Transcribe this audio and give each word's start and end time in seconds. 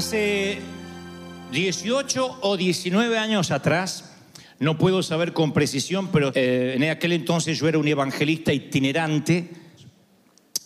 Hace 0.00 0.56
18 1.52 2.38
o 2.40 2.56
19 2.56 3.18
años 3.18 3.50
atrás, 3.50 4.16
no 4.58 4.78
puedo 4.78 5.02
saber 5.02 5.34
con 5.34 5.52
precisión, 5.52 6.08
pero 6.10 6.32
eh, 6.34 6.72
en 6.74 6.84
aquel 6.84 7.12
entonces 7.12 7.58
yo 7.58 7.68
era 7.68 7.76
un 7.76 7.86
evangelista 7.86 8.50
itinerante. 8.50 9.50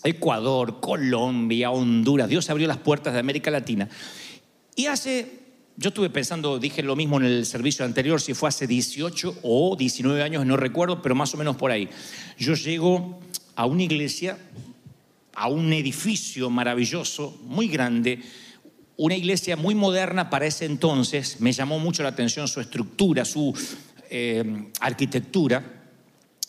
Ecuador, 0.04 0.78
Colombia, 0.78 1.72
Honduras, 1.72 2.28
Dios 2.28 2.48
abrió 2.48 2.68
las 2.68 2.76
puertas 2.76 3.12
de 3.12 3.18
América 3.18 3.50
Latina. 3.50 3.88
Y 4.76 4.86
hace, 4.86 5.32
yo 5.76 5.88
estuve 5.88 6.10
pensando, 6.10 6.60
dije 6.60 6.84
lo 6.84 6.94
mismo 6.94 7.18
en 7.18 7.26
el 7.26 7.44
servicio 7.44 7.84
anterior, 7.84 8.20
si 8.20 8.34
fue 8.34 8.50
hace 8.50 8.68
18 8.68 9.40
o 9.42 9.74
19 9.74 10.22
años, 10.22 10.46
no 10.46 10.56
recuerdo, 10.56 11.02
pero 11.02 11.16
más 11.16 11.34
o 11.34 11.38
menos 11.38 11.56
por 11.56 11.72
ahí. 11.72 11.88
Yo 12.38 12.54
llego 12.54 13.18
a 13.56 13.66
una 13.66 13.82
iglesia, 13.82 14.38
a 15.34 15.48
un 15.48 15.72
edificio 15.72 16.50
maravilloso, 16.50 17.36
muy 17.48 17.66
grande, 17.66 18.22
una 18.96 19.16
iglesia 19.16 19.56
muy 19.56 19.74
moderna 19.74 20.30
para 20.30 20.46
ese 20.46 20.66
entonces, 20.66 21.40
me 21.40 21.52
llamó 21.52 21.78
mucho 21.78 22.02
la 22.02 22.10
atención 22.10 22.46
su 22.46 22.60
estructura, 22.60 23.24
su 23.24 23.52
eh, 24.10 24.70
arquitectura. 24.80 25.82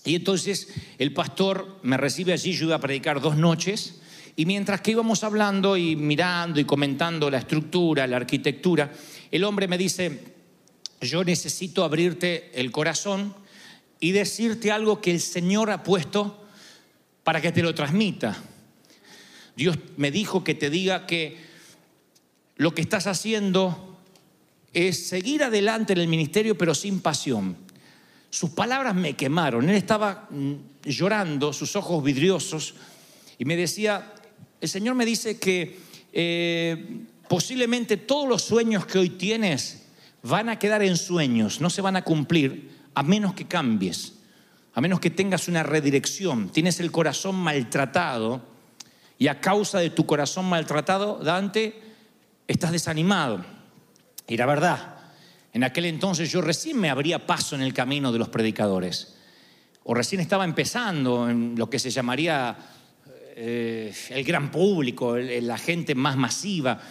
Y 0.04 0.16
entonces 0.16 0.68
el 1.00 1.14
pastor 1.14 1.80
me 1.82 1.98
recibe 1.98 2.34
allí, 2.34 2.54
yo 2.54 2.68
iba 2.68 2.76
a 2.76 2.80
predicar 2.80 3.20
dos 3.20 3.36
noches, 3.36 4.02
y 4.36 4.46
mientras 4.46 4.82
que 4.82 4.92
íbamos 4.92 5.24
hablando 5.24 5.78
y 5.78 5.96
mirando 5.96 6.60
y 6.60 6.66
comentando 6.66 7.30
la 7.30 7.40
estructura, 7.40 8.06
la 8.06 8.18
arquitectura, 8.18 8.92
el 9.32 9.44
hombre 9.44 9.68
me 9.68 9.78
dice, 9.78 10.36
yo 11.02 11.24
necesito 11.24 11.84
abrirte 11.84 12.52
el 12.54 12.72
corazón 12.72 13.34
y 14.00 14.12
decirte 14.12 14.72
algo 14.72 15.02
que 15.02 15.12
el 15.12 15.22
Señor 15.22 15.72
ha 15.72 15.84
puesto 15.84 16.46
para 17.24 17.42
que 17.42 17.52
te 17.52 17.64
lo 17.64 17.74
transmita. 17.74 18.38
Dios 19.56 19.78
me 19.98 20.12
dijo 20.12 20.44
que 20.44 20.54
te 20.54 20.70
diga 20.70 21.08
que 21.08 21.45
lo 22.58 22.74
que 22.74 22.82
estás 22.82 23.08
haciendo 23.08 23.98
es 24.74 25.08
seguir 25.08 25.44
adelante 25.44 25.94
en 25.94 26.00
el 26.00 26.08
ministerio, 26.08 26.58
pero 26.58 26.76
sin 26.76 27.00
pasión. 27.00 27.56
Sus 28.30 28.50
palabras 28.50 28.94
me 28.96 29.16
quemaron. 29.16 29.70
Él 29.70 29.76
estaba 29.76 30.28
mm, 30.30 30.54
llorando, 30.84 31.54
sus 31.54 31.76
ojos 31.76 32.04
vidriosos, 32.04 32.76
y 33.38 33.46
me 33.46 33.56
decía, 33.56 34.14
el 34.60 34.70
Señor 34.70 34.96
me 34.96 35.06
dice 35.06 35.40
que 35.40 35.80
eh, 36.12 37.00
posiblemente 37.28 37.98
todos 37.98 38.28
los 38.28 38.42
sueños 38.42 38.86
que 38.86 39.00
hoy 39.00 39.10
tienes 39.10 39.84
van 40.24 40.50
a 40.50 40.58
quedar 40.58 40.82
en 40.82 40.98
sueños, 40.98 41.62
no 41.62 41.70
se 41.70 41.82
van 41.82 41.96
a 41.96 42.04
cumplir, 42.04 42.72
a 42.94 43.04
menos 43.04 43.34
que 43.34 43.46
cambies, 43.46 44.14
a 44.74 44.82
menos 44.82 45.00
que 45.00 45.10
tengas 45.10 45.48
una 45.48 45.64
redirección. 45.64 46.50
Tienes 46.50 46.80
el 46.80 46.92
corazón 46.92 47.36
maltratado, 47.36 48.42
y 49.18 49.28
a 49.28 49.40
causa 49.40 49.80
de 49.80 49.90
tu 49.90 50.06
corazón 50.06 50.46
maltratado, 50.46 51.20
Dante, 51.24 51.85
estás 52.48 52.72
desanimado. 52.72 53.44
Y 54.28 54.38
la 54.38 54.46
verdad, 54.46 54.96
en 55.56 55.64
aquel 55.64 55.86
entonces 55.86 56.30
yo 56.32 56.42
recién 56.42 56.78
me 56.80 56.90
abría 56.90 57.26
paso 57.26 57.56
en 57.56 57.62
el 57.62 57.74
camino 57.74 58.12
de 58.12 58.20
los 58.20 58.30
predicadores. 58.30 59.16
O 59.84 59.94
recién 59.94 60.20
estaba 60.20 60.44
empezando 60.44 61.30
en 61.30 61.56
lo 61.58 61.70
que 61.70 61.80
se 61.80 61.92
llamaría 61.92 62.58
eh, 63.38 63.94
el 64.10 64.24
gran 64.24 64.52
público, 64.52 65.16
la 65.16 65.58
gente 65.58 65.96
más 65.96 66.18
masiva. 66.18 66.82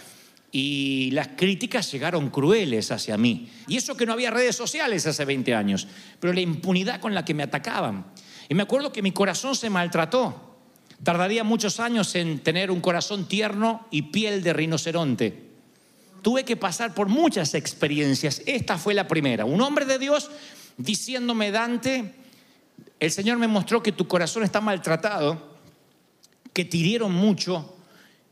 Y 0.51 1.11
las 1.11 1.29
críticas 1.37 1.91
llegaron 1.91 2.31
crueles 2.31 2.93
hacia 2.93 3.19
mí. 3.19 3.51
Y 3.67 3.77
eso 3.77 3.97
que 3.97 4.07
no 4.07 4.13
había 4.13 4.31
redes 4.31 4.55
sociales 4.55 5.05
hace 5.07 5.25
20 5.25 5.53
años, 5.55 5.89
pero 6.19 6.33
la 6.33 6.41
impunidad 6.41 7.01
con 7.01 7.13
la 7.13 7.25
que 7.25 7.35
me 7.35 7.43
atacaban. 7.43 8.07
Y 8.49 8.55
me 8.55 8.63
acuerdo 8.63 8.93
que 8.93 9.03
mi 9.03 9.11
corazón 9.11 9.57
se 9.57 9.69
maltrató. 9.69 10.57
Tardaría 11.03 11.45
muchos 11.45 11.81
años 11.81 12.15
en 12.15 12.39
tener 12.39 12.71
un 12.71 12.81
corazón 12.81 13.27
tierno 13.27 13.87
y 13.91 14.03
piel 14.03 14.43
de 14.43 14.53
rinoceronte 14.55 15.44
tuve 16.25 16.43
que 16.43 16.57
pasar 16.57 16.95
por 16.95 17.07
muchas 17.09 17.53
experiencias. 17.53 18.41
Esta 18.47 18.79
fue 18.79 18.95
la 18.95 19.07
primera. 19.07 19.45
Un 19.45 19.61
hombre 19.61 19.85
de 19.85 19.99
Dios 19.99 20.31
diciéndome, 20.79 21.51
Dante, 21.51 22.15
el 22.99 23.11
Señor 23.13 23.37
me 23.37 23.47
mostró 23.47 23.83
que 23.83 23.93
tu 23.93 24.09
corazón 24.09 24.43
está 24.43 24.63
maltratado, 24.63 25.55
que 26.55 26.65
te 26.65 26.79
hirieron 26.79 27.13
mucho 27.13 27.77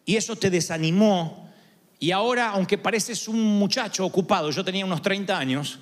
y 0.07 0.17
eso 0.17 0.37
te 0.37 0.49
desanimó. 0.49 1.53
Y 1.99 2.13
ahora, 2.13 2.49
aunque 2.49 2.79
pareces 2.79 3.29
un 3.29 3.59
muchacho 3.59 4.07
ocupado, 4.07 4.51
yo 4.51 4.65
tenía 4.65 4.87
unos 4.87 5.03
30 5.03 5.39
años, 5.39 5.79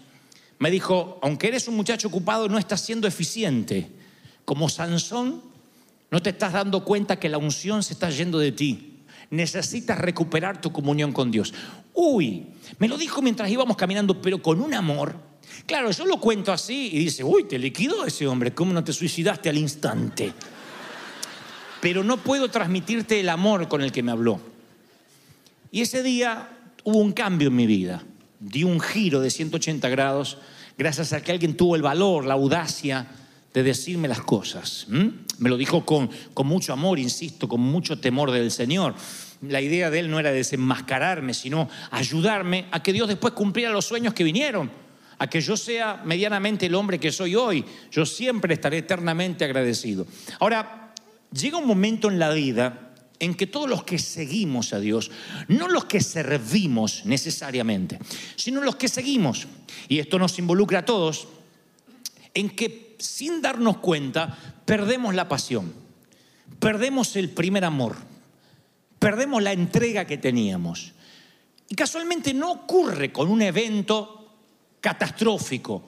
me 0.58 0.68
dijo, 0.68 1.20
aunque 1.22 1.46
eres 1.46 1.68
un 1.68 1.76
muchacho 1.76 2.08
ocupado, 2.08 2.48
no 2.48 2.58
estás 2.58 2.80
siendo 2.80 3.06
eficiente. 3.06 3.88
Como 4.44 4.68
Sansón, 4.68 5.42
no 6.10 6.20
te 6.20 6.30
estás 6.30 6.54
dando 6.54 6.84
cuenta 6.84 7.20
que 7.20 7.28
la 7.28 7.38
unción 7.38 7.84
se 7.84 7.92
está 7.92 8.10
yendo 8.10 8.40
de 8.40 8.50
ti. 8.50 8.89
Necesitas 9.30 9.98
recuperar 9.98 10.60
tu 10.60 10.72
comunión 10.72 11.12
con 11.12 11.30
Dios. 11.30 11.54
Uy, 11.94 12.46
me 12.78 12.88
lo 12.88 12.98
dijo 12.98 13.22
mientras 13.22 13.50
íbamos 13.50 13.76
caminando, 13.76 14.20
pero 14.20 14.42
con 14.42 14.60
un 14.60 14.74
amor. 14.74 15.14
Claro, 15.66 15.90
yo 15.90 16.04
lo 16.04 16.18
cuento 16.18 16.52
así 16.52 16.90
y 16.92 16.98
dice, 16.98 17.24
uy, 17.24 17.44
te 17.44 17.58
liquidó 17.58 18.04
ese 18.04 18.26
hombre, 18.26 18.52
¿cómo 18.52 18.72
no 18.72 18.82
te 18.82 18.92
suicidaste 18.92 19.48
al 19.48 19.58
instante? 19.58 20.32
Pero 21.80 22.04
no 22.04 22.18
puedo 22.18 22.48
transmitirte 22.50 23.20
el 23.20 23.28
amor 23.28 23.68
con 23.68 23.82
el 23.82 23.92
que 23.92 24.02
me 24.02 24.12
habló. 24.12 24.40
Y 25.70 25.82
ese 25.82 26.02
día 26.02 26.48
hubo 26.84 26.98
un 26.98 27.12
cambio 27.12 27.48
en 27.48 27.56
mi 27.56 27.66
vida. 27.66 28.02
Di 28.40 28.64
un 28.64 28.80
giro 28.80 29.20
de 29.20 29.30
180 29.30 29.88
grados 29.88 30.38
gracias 30.76 31.12
a 31.12 31.22
que 31.22 31.32
alguien 31.32 31.56
tuvo 31.56 31.76
el 31.76 31.82
valor, 31.82 32.24
la 32.24 32.34
audacia 32.34 33.06
de 33.52 33.62
decirme 33.62 34.08
las 34.08 34.22
cosas. 34.22 34.86
¿m? 34.90 35.12
Me 35.40 35.50
lo 35.50 35.56
dijo 35.56 35.84
con, 35.84 36.10
con 36.34 36.46
mucho 36.46 36.72
amor, 36.72 36.98
insisto, 36.98 37.48
con 37.48 37.60
mucho 37.60 37.98
temor 37.98 38.30
del 38.30 38.50
Señor. 38.50 38.94
La 39.42 39.60
idea 39.60 39.90
de 39.90 40.00
él 40.00 40.10
no 40.10 40.20
era 40.20 40.32
desenmascararme, 40.32 41.34
sino 41.34 41.68
ayudarme 41.90 42.66
a 42.70 42.82
que 42.82 42.92
Dios 42.92 43.08
después 43.08 43.32
cumpliera 43.32 43.72
los 43.72 43.86
sueños 43.86 44.12
que 44.12 44.22
vinieron, 44.22 44.70
a 45.18 45.26
que 45.28 45.40
yo 45.40 45.56
sea 45.56 46.02
medianamente 46.04 46.66
el 46.66 46.74
hombre 46.74 47.00
que 47.00 47.10
soy 47.10 47.34
hoy. 47.36 47.64
Yo 47.90 48.04
siempre 48.04 48.54
estaré 48.54 48.78
eternamente 48.78 49.44
agradecido. 49.44 50.06
Ahora, 50.40 50.92
llega 51.32 51.56
un 51.56 51.66
momento 51.66 52.08
en 52.08 52.18
la 52.18 52.30
vida 52.30 52.92
en 53.18 53.34
que 53.34 53.46
todos 53.46 53.68
los 53.68 53.84
que 53.84 53.98
seguimos 53.98 54.72
a 54.72 54.80
Dios, 54.80 55.10
no 55.48 55.68
los 55.68 55.84
que 55.84 56.00
servimos 56.00 57.02
necesariamente, 57.04 57.98
sino 58.36 58.62
los 58.62 58.76
que 58.76 58.88
seguimos, 58.88 59.46
y 59.88 59.98
esto 59.98 60.18
nos 60.18 60.38
involucra 60.38 60.80
a 60.80 60.84
todos, 60.84 61.28
en 62.32 62.50
que 62.50 62.96
sin 62.98 63.42
darnos 63.42 63.78
cuenta 63.78 64.59
perdemos 64.70 65.16
la 65.16 65.26
pasión, 65.26 65.74
perdemos 66.60 67.16
el 67.16 67.30
primer 67.30 67.64
amor, 67.64 67.96
perdemos 69.00 69.42
la 69.42 69.52
entrega 69.52 70.04
que 70.04 70.16
teníamos. 70.16 70.92
Y 71.68 71.74
casualmente 71.74 72.32
no 72.32 72.52
ocurre 72.52 73.10
con 73.10 73.28
un 73.28 73.42
evento 73.42 74.30
catastrófico, 74.80 75.82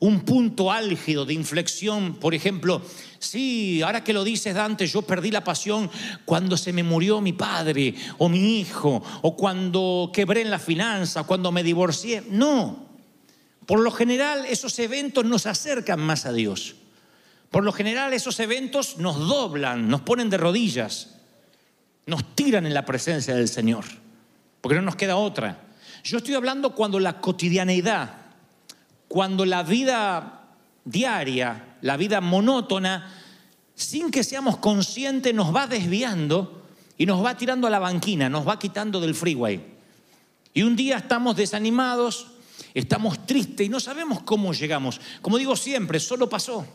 un 0.00 0.22
punto 0.22 0.72
álgido 0.72 1.24
de 1.24 1.34
inflexión, 1.34 2.16
por 2.16 2.34
ejemplo, 2.34 2.82
sí, 3.20 3.82
ahora 3.82 4.02
que 4.02 4.12
lo 4.12 4.24
dices 4.24 4.52
Dante, 4.52 4.88
yo 4.88 5.02
perdí 5.02 5.30
la 5.30 5.44
pasión 5.44 5.88
cuando 6.24 6.56
se 6.56 6.72
me 6.72 6.82
murió 6.82 7.20
mi 7.20 7.34
padre 7.34 7.94
o 8.18 8.28
mi 8.28 8.58
hijo, 8.58 9.00
o 9.22 9.36
cuando 9.36 10.10
quebré 10.12 10.40
en 10.40 10.50
la 10.50 10.58
finanza, 10.58 11.22
cuando 11.22 11.52
me 11.52 11.62
divorcié. 11.62 12.24
No, 12.28 12.88
Por 13.64 13.78
lo 13.78 13.92
general 13.92 14.44
esos 14.44 14.76
eventos 14.80 15.24
nos 15.24 15.46
acercan 15.46 16.00
más 16.00 16.26
a 16.26 16.32
Dios. 16.32 16.74
Por 17.54 17.62
lo 17.62 17.70
general 17.70 18.12
esos 18.12 18.40
eventos 18.40 18.98
nos 18.98 19.16
doblan, 19.16 19.86
nos 19.86 20.00
ponen 20.00 20.28
de 20.28 20.36
rodillas, 20.36 21.14
nos 22.04 22.34
tiran 22.34 22.66
en 22.66 22.74
la 22.74 22.84
presencia 22.84 23.36
del 23.36 23.46
Señor, 23.46 23.84
porque 24.60 24.74
no 24.74 24.82
nos 24.82 24.96
queda 24.96 25.14
otra. 25.14 25.60
Yo 26.02 26.18
estoy 26.18 26.34
hablando 26.34 26.74
cuando 26.74 26.98
la 26.98 27.20
cotidianeidad, 27.20 28.12
cuando 29.06 29.44
la 29.44 29.62
vida 29.62 30.48
diaria, 30.84 31.76
la 31.80 31.96
vida 31.96 32.20
monótona, 32.20 33.14
sin 33.76 34.10
que 34.10 34.24
seamos 34.24 34.56
conscientes, 34.56 35.32
nos 35.32 35.54
va 35.54 35.68
desviando 35.68 36.64
y 36.98 37.06
nos 37.06 37.24
va 37.24 37.36
tirando 37.36 37.68
a 37.68 37.70
la 37.70 37.78
banquina, 37.78 38.28
nos 38.28 38.48
va 38.48 38.58
quitando 38.58 38.98
del 38.98 39.14
freeway. 39.14 39.64
Y 40.54 40.64
un 40.64 40.74
día 40.74 40.96
estamos 40.96 41.36
desanimados, 41.36 42.32
estamos 42.74 43.24
tristes 43.26 43.64
y 43.64 43.70
no 43.70 43.78
sabemos 43.78 44.22
cómo 44.22 44.52
llegamos. 44.52 45.00
Como 45.22 45.38
digo 45.38 45.54
siempre, 45.54 46.00
solo 46.00 46.28
pasó. 46.28 46.66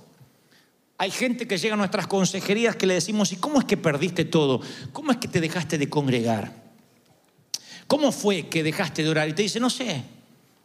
Hay 1.01 1.11
gente 1.11 1.47
que 1.47 1.57
llega 1.57 1.75
a 1.75 1.77
nuestras 1.77 2.07
consejerías 2.07 2.75
que 2.75 2.85
le 2.85 2.93
decimos, 2.93 3.31
¿y 3.31 3.37
cómo 3.37 3.57
es 3.59 3.65
que 3.65 3.77
perdiste 3.77 4.25
todo? 4.25 4.59
¿Cómo 4.91 5.13
es 5.13 5.17
que 5.17 5.29
te 5.29 5.39
dejaste 5.39 5.77
de 5.77 5.87
congregar? 5.89 6.53
¿Cómo 7.87 8.11
fue 8.11 8.49
que 8.49 8.63
dejaste 8.63 9.01
de 9.01 9.09
orar? 9.09 9.29
Y 9.29 9.33
te 9.33 9.43
dice, 9.43 9.61
no 9.61 9.69
sé, 9.69 10.03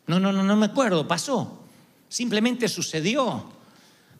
no, 0.08 0.18
no, 0.18 0.32
no, 0.32 0.42
no 0.42 0.56
me 0.56 0.66
acuerdo, 0.66 1.06
pasó. 1.06 1.64
Simplemente 2.08 2.68
sucedió. 2.68 3.48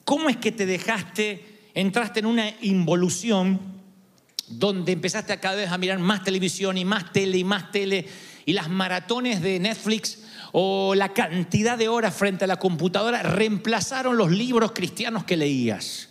¿Cómo 0.05 0.29
es 0.29 0.37
que 0.37 0.53
te 0.53 0.67
dejaste, 0.67 1.71
entraste 1.75 2.21
en 2.21 2.27
una 2.27 2.49
involución 2.61 3.59
donde 4.47 4.93
empezaste 4.93 5.33
a 5.33 5.41
cada 5.41 5.57
vez 5.57 5.73
a 5.73 5.79
mirar 5.79 5.99
más 5.99 6.23
televisión 6.23 6.79
y 6.79 6.85
más 6.85 7.13
tele 7.13 7.39
y 7.39 7.45
más 7.45 7.73
tele 7.73 8.07
y 8.47 8.53
las 8.53 8.71
maratones 8.71 9.43
de 9.43 9.59
Netflix 9.59 10.21
o 10.57 10.95
la 10.95 11.13
cantidad 11.13 11.77
de 11.77 11.89
horas 11.89 12.15
frente 12.15 12.45
a 12.45 12.47
la 12.47 12.61
computadora 12.61 13.25
reemplazaron 13.25 14.17
los 14.17 14.31
libros 14.31 14.71
cristianos 14.71 15.25
que 15.25 15.37
leías. 15.37 16.11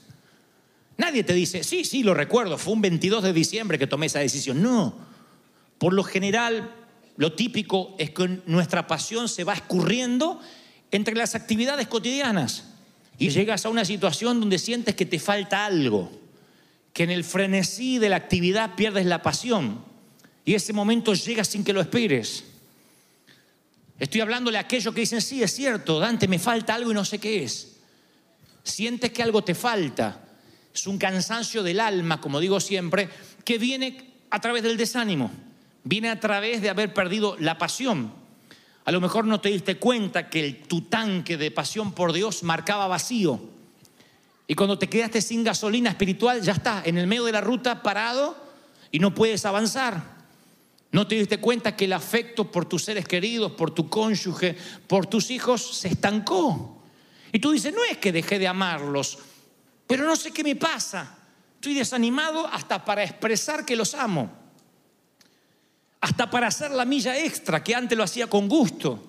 Nadie 0.98 1.24
te 1.24 1.34
dice, 1.34 1.64
sí, 1.64 1.86
sí, 1.86 2.04
lo 2.04 2.14
recuerdo, 2.14 2.58
fue 2.58 2.74
un 2.74 2.82
22 2.82 3.24
de 3.24 3.32
diciembre 3.32 3.80
que 3.80 3.88
tomé 3.88 4.08
esa 4.08 4.20
decisión. 4.20 4.62
No, 4.62 4.98
por 5.78 5.94
lo 5.94 6.04
general, 6.04 6.76
lo 7.16 7.32
típico 7.32 7.96
es 7.98 8.10
que 8.10 8.42
nuestra 8.46 8.86
pasión 8.86 9.30
se 9.30 9.46
va 9.46 9.54
escurriendo 9.54 10.42
entre 10.92 11.16
las 11.16 11.36
actividades 11.36 11.88
cotidianas 11.88 12.66
y 13.18 13.30
llegas 13.30 13.66
a 13.66 13.70
una 13.70 13.86
situación 13.86 14.42
donde 14.42 14.60
sientes 14.60 14.94
que 14.94 15.06
te 15.06 15.20
falta 15.20 15.66
algo, 15.66 16.12
que 16.92 17.04
en 17.04 17.12
el 17.12 17.24
frenesí 17.24 17.98
de 17.98 18.10
la 18.10 18.18
actividad 18.18 18.76
pierdes 18.76 19.06
la 19.06 19.22
pasión. 19.22 19.86
Y 20.44 20.56
ese 20.56 20.74
momento 20.74 21.14
llega 21.14 21.46
sin 21.46 21.64
que 21.64 21.72
lo 21.72 21.80
esperes. 21.80 22.53
Estoy 24.04 24.20
hablándole 24.20 24.58
a 24.58 24.62
aquellos 24.62 24.94
que 24.94 25.00
dicen, 25.00 25.22
sí, 25.22 25.42
es 25.42 25.56
cierto, 25.56 25.98
Dante, 25.98 26.28
me 26.28 26.38
falta 26.38 26.76
algo 26.76 26.92
y 26.92 26.94
no 26.94 27.06
sé 27.06 27.20
qué 27.20 27.46
es. 27.46 27.78
Sientes 28.62 29.14
que 29.14 29.24
algo 29.24 29.46
te 29.46 29.56
falta. 29.56 30.20
Es 30.76 30.88
un 30.88 30.98
cansancio 30.98 31.64
del 31.64 31.80
alma, 31.80 32.20
como 32.20 32.42
digo 32.42 32.60
siempre, 32.60 33.08
que 33.46 33.58
viene 33.58 34.12
a 34.30 34.42
través 34.42 34.62
del 34.62 34.76
desánimo. 34.76 35.32
Viene 35.86 36.10
a 36.10 36.20
través 36.20 36.62
de 36.62 36.70
haber 36.70 36.94
perdido 36.94 37.38
la 37.40 37.58
pasión. 37.58 38.12
A 38.84 38.92
lo 38.92 39.00
mejor 39.00 39.24
no 39.24 39.40
te 39.40 39.48
diste 39.48 39.78
cuenta 39.78 40.30
que 40.30 40.44
el, 40.44 40.64
tu 40.64 40.82
tanque 40.82 41.38
de 41.38 41.52
pasión 41.52 41.94
por 41.94 42.12
Dios 42.12 42.44
marcaba 42.44 42.88
vacío. 42.88 43.40
Y 44.48 44.56
cuando 44.56 44.78
te 44.78 44.90
quedaste 44.90 45.22
sin 45.22 45.46
gasolina 45.46 45.92
espiritual, 45.92 46.42
ya 46.42 46.52
está, 46.52 46.84
en 46.84 46.98
el 46.98 47.08
medio 47.08 47.24
de 47.24 47.32
la 47.32 47.40
ruta 47.40 47.82
parado 47.82 48.36
y 48.92 49.00
no 49.00 49.14
puedes 49.14 49.46
avanzar. 49.46 50.23
¿No 50.94 51.08
te 51.08 51.16
diste 51.16 51.40
cuenta 51.40 51.76
que 51.76 51.86
el 51.86 51.94
afecto 51.94 52.52
por 52.52 52.66
tus 52.66 52.84
seres 52.84 53.08
queridos, 53.08 53.54
por 53.54 53.72
tu 53.72 53.90
cónyuge, 53.90 54.56
por 54.86 55.08
tus 55.08 55.32
hijos 55.32 55.76
se 55.76 55.88
estancó? 55.88 56.84
Y 57.32 57.40
tú 57.40 57.52
dices, 57.52 57.74
no 57.74 57.84
es 57.84 57.98
que 57.98 58.12
dejé 58.12 58.38
de 58.38 58.48
amarlos, 58.48 59.18
pero 59.88 60.06
no 60.06 60.16
sé 60.16 60.30
qué 60.32 60.44
me 60.44 60.56
pasa. 60.56 61.18
Estoy 61.56 61.74
desanimado 61.74 62.46
hasta 62.46 62.86
para 62.86 63.04
expresar 63.04 63.66
que 63.66 63.76
los 63.76 63.96
amo. 63.96 64.32
Hasta 66.00 66.30
para 66.30 66.46
hacer 66.46 66.70
la 66.70 66.86
milla 66.86 67.18
extra 67.18 67.64
que 67.64 67.74
antes 67.74 67.98
lo 67.98 68.04
hacía 68.04 68.28
con 68.28 68.48
gusto. 68.48 69.04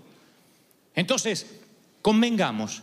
Entonces, 0.95 1.45
convengamos, 2.01 2.83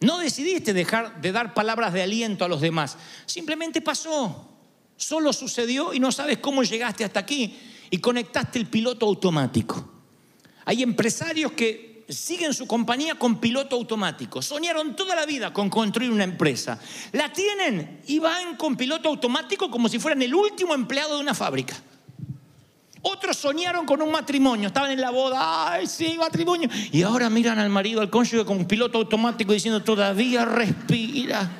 no 0.00 0.18
decidiste 0.18 0.74
dejar 0.74 1.18
de 1.22 1.32
dar 1.32 1.54
palabras 1.54 1.94
de 1.94 2.02
aliento 2.02 2.44
a 2.44 2.48
los 2.48 2.60
demás. 2.60 2.98
Simplemente 3.24 3.80
pasó. 3.80 4.50
Solo 4.98 5.32
sucedió 5.32 5.94
y 5.94 5.98
no 5.98 6.12
sabes 6.12 6.38
cómo 6.38 6.62
llegaste 6.62 7.04
hasta 7.04 7.20
aquí 7.20 7.58
y 7.92 7.98
conectaste 7.98 8.58
el 8.58 8.66
piloto 8.66 9.04
automático. 9.04 9.86
Hay 10.64 10.82
empresarios 10.82 11.52
que 11.52 12.06
siguen 12.08 12.54
su 12.54 12.66
compañía 12.66 13.16
con 13.16 13.38
piloto 13.38 13.76
automático. 13.76 14.40
Soñaron 14.40 14.96
toda 14.96 15.14
la 15.14 15.26
vida 15.26 15.52
con 15.52 15.68
construir 15.68 16.10
una 16.10 16.24
empresa. 16.24 16.80
La 17.12 17.30
tienen 17.30 18.00
y 18.06 18.18
van 18.18 18.56
con 18.56 18.76
piloto 18.76 19.10
automático 19.10 19.70
como 19.70 19.90
si 19.90 19.98
fueran 19.98 20.22
el 20.22 20.34
último 20.34 20.72
empleado 20.72 21.16
de 21.16 21.20
una 21.20 21.34
fábrica. 21.34 21.76
Otros 23.02 23.36
soñaron 23.36 23.84
con 23.84 24.00
un 24.00 24.10
matrimonio, 24.10 24.68
estaban 24.68 24.92
en 24.92 25.00
la 25.00 25.10
boda, 25.10 25.72
ay 25.72 25.86
sí, 25.86 26.16
matrimonio. 26.18 26.70
Y 26.92 27.02
ahora 27.02 27.28
miran 27.28 27.58
al 27.58 27.68
marido, 27.68 28.00
al 28.00 28.08
cónyuge 28.08 28.46
con 28.46 28.64
piloto 28.64 28.96
automático 28.96 29.52
diciendo, 29.52 29.82
todavía 29.82 30.46
respira. 30.46 31.50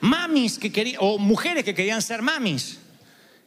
Mamis 0.00 0.58
que 0.58 0.72
querían, 0.72 0.98
o 1.02 1.18
mujeres 1.18 1.62
que 1.62 1.72
querían 1.72 2.02
ser 2.02 2.20
mamis 2.20 2.79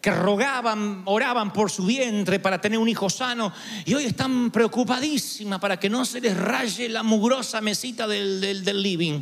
que 0.03 0.11
rogaban, 0.11 1.03
oraban 1.05 1.53
por 1.53 1.71
su 1.71 1.85
vientre 1.85 2.37
para 2.37 2.59
tener 2.59 2.77
un 2.77 2.89
hijo 2.89 3.09
sano 3.09 3.53
y 3.85 3.93
hoy 3.93 4.03
están 4.03 4.51
preocupadísimas 4.51 5.61
para 5.61 5.79
que 5.79 5.89
no 5.89 6.03
se 6.03 6.19
les 6.19 6.35
raye 6.35 6.89
la 6.89 7.03
mugrosa 7.03 7.61
mesita 7.61 8.05
del, 8.05 8.41
del, 8.65 8.83
living. 8.83 9.21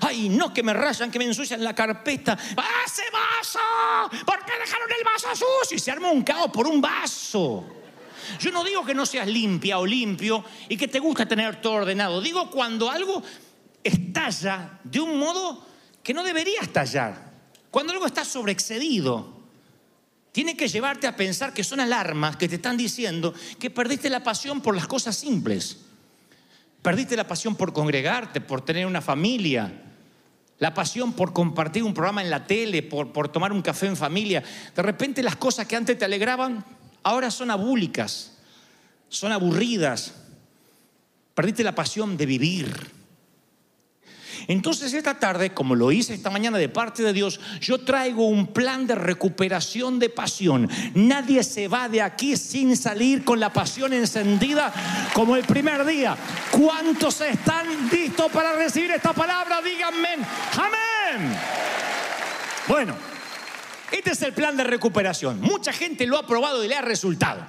Ay, 0.00 0.30
no, 0.30 0.54
que 0.54 0.62
me 0.62 0.72
rayan, 0.72 1.10
que 1.10 1.18
me 1.18 1.26
ensucian 1.26 1.62
la 1.62 1.74
carpeta. 1.74 2.32
¡Ese 2.32 3.02
vaso! 3.12 4.24
¿Por 4.24 4.42
qué 4.46 4.52
dejaron 4.58 4.88
el 4.98 5.04
vaso 5.04 5.28
sucio? 5.32 5.76
Y 5.76 5.78
se 5.78 5.90
armó 5.90 6.10
un 6.10 6.22
caos 6.22 6.50
por 6.50 6.66
un 6.66 6.80
vaso. 6.80 7.66
Yo 8.40 8.50
no 8.50 8.64
digo 8.64 8.86
que 8.86 8.94
no 8.94 9.04
seas 9.04 9.28
limpia 9.28 9.78
o 9.78 9.84
limpio 9.84 10.42
y 10.70 10.78
que 10.78 10.88
te 10.88 10.98
gusta 10.98 11.28
tener 11.28 11.60
todo 11.60 11.74
ordenado. 11.74 12.22
Digo 12.22 12.50
cuando 12.50 12.90
algo 12.90 13.22
estalla 13.84 14.80
de 14.82 14.98
un 14.98 15.18
modo 15.18 15.62
que 16.02 16.14
no 16.14 16.24
debería 16.24 16.62
estallar. 16.62 17.32
Cuando 17.70 17.92
algo 17.92 18.06
está 18.06 18.24
sobreexcedido 18.24 19.35
tiene 20.36 20.54
que 20.54 20.68
llevarte 20.68 21.06
a 21.06 21.16
pensar 21.16 21.54
que 21.54 21.64
son 21.64 21.80
alarmas 21.80 22.36
que 22.36 22.46
te 22.46 22.56
están 22.56 22.76
diciendo 22.76 23.32
que 23.58 23.70
perdiste 23.70 24.10
la 24.10 24.22
pasión 24.22 24.60
por 24.60 24.76
las 24.76 24.86
cosas 24.86 25.16
simples. 25.16 25.78
Perdiste 26.82 27.16
la 27.16 27.26
pasión 27.26 27.56
por 27.56 27.72
congregarte, 27.72 28.42
por 28.42 28.62
tener 28.62 28.84
una 28.84 29.00
familia, 29.00 29.72
la 30.58 30.74
pasión 30.74 31.14
por 31.14 31.32
compartir 31.32 31.84
un 31.84 31.94
programa 31.94 32.20
en 32.20 32.28
la 32.28 32.46
tele, 32.46 32.82
por, 32.82 33.14
por 33.14 33.28
tomar 33.28 33.50
un 33.50 33.62
café 33.62 33.86
en 33.86 33.96
familia. 33.96 34.44
De 34.74 34.82
repente 34.82 35.22
las 35.22 35.36
cosas 35.36 35.66
que 35.66 35.74
antes 35.74 35.96
te 35.96 36.04
alegraban 36.04 36.62
ahora 37.02 37.30
son 37.30 37.50
abúlicas, 37.50 38.36
son 39.08 39.32
aburridas. 39.32 40.12
Perdiste 41.34 41.64
la 41.64 41.74
pasión 41.74 42.18
de 42.18 42.26
vivir. 42.26 42.90
Entonces 44.48 44.94
esta 44.94 45.18
tarde, 45.18 45.52
como 45.52 45.74
lo 45.74 45.90
hice 45.90 46.14
esta 46.14 46.30
mañana 46.30 46.58
de 46.58 46.68
parte 46.68 47.02
de 47.02 47.12
Dios, 47.12 47.40
yo 47.60 47.78
traigo 47.78 48.26
un 48.26 48.46
plan 48.48 48.86
de 48.86 48.94
recuperación 48.94 49.98
de 49.98 50.08
pasión. 50.08 50.68
Nadie 50.94 51.42
se 51.42 51.68
va 51.68 51.88
de 51.88 52.02
aquí 52.02 52.36
sin 52.36 52.76
salir 52.76 53.24
con 53.24 53.40
la 53.40 53.52
pasión 53.52 53.92
encendida 53.92 54.72
como 55.14 55.36
el 55.36 55.44
primer 55.44 55.84
día. 55.84 56.16
¿Cuántos 56.50 57.20
están 57.20 57.66
listos 57.90 58.30
para 58.30 58.54
recibir 58.54 58.92
esta 58.92 59.12
palabra? 59.12 59.60
Díganme, 59.60 60.14
amén. 60.52 61.36
Bueno, 62.68 62.94
este 63.90 64.10
es 64.10 64.22
el 64.22 64.32
plan 64.32 64.56
de 64.56 64.64
recuperación. 64.64 65.40
Mucha 65.40 65.72
gente 65.72 66.06
lo 66.06 66.18
ha 66.18 66.26
probado 66.26 66.64
y 66.64 66.68
le 66.68 66.76
ha 66.76 66.82
resultado. 66.82 67.44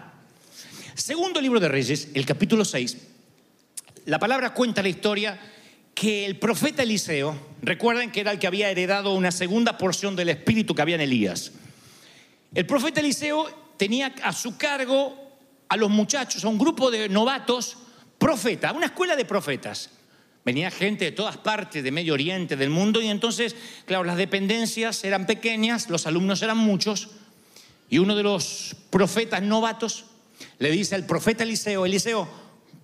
Segundo 0.95 1.39
libro 1.39 1.59
de 1.59 1.67
Reyes, 1.67 2.09
el 2.15 2.25
capítulo 2.25 2.65
6, 2.65 2.97
la 4.05 4.17
palabra 4.17 4.53
cuenta 4.53 4.81
la 4.81 4.89
historia 4.89 5.39
que 5.99 6.27
el 6.27 6.37
profeta 6.37 6.83
Eliseo, 6.83 7.35
recuerden 7.59 8.11
que 8.11 8.19
era 8.19 8.29
el 8.29 8.37
que 8.37 8.45
había 8.45 8.69
heredado 8.69 9.15
una 9.15 9.31
segunda 9.31 9.79
porción 9.79 10.15
del 10.15 10.29
espíritu 10.29 10.75
que 10.75 10.83
había 10.83 10.93
en 10.93 11.01
Elías. 11.01 11.51
El 12.53 12.67
profeta 12.67 12.99
Eliseo 12.99 13.47
tenía 13.77 14.13
a 14.21 14.31
su 14.31 14.57
cargo 14.57 15.17
a 15.67 15.75
los 15.75 15.89
muchachos, 15.89 16.45
a 16.45 16.49
un 16.49 16.59
grupo 16.59 16.91
de 16.91 17.09
novatos, 17.09 17.77
profetas, 18.19 18.75
una 18.75 18.85
escuela 18.85 19.15
de 19.15 19.25
profetas. 19.25 19.89
Venía 20.45 20.69
gente 20.69 21.05
de 21.05 21.13
todas 21.13 21.37
partes, 21.37 21.83
de 21.83 21.91
Medio 21.91 22.13
Oriente, 22.13 22.55
del 22.55 22.69
mundo, 22.69 23.01
y 23.01 23.07
entonces, 23.07 23.55
claro, 23.87 24.03
las 24.03 24.17
dependencias 24.17 25.03
eran 25.03 25.25
pequeñas, 25.25 25.89
los 25.89 26.05
alumnos 26.05 26.43
eran 26.43 26.59
muchos, 26.59 27.09
y 27.89 27.97
uno 27.97 28.15
de 28.15 28.21
los 28.21 28.75
profetas 28.91 29.41
novatos 29.41 30.05
le 30.59 30.69
dice 30.69 30.93
al 30.93 31.07
profeta 31.07 31.41
Eliseo, 31.41 31.87
Eliseo, 31.87 32.29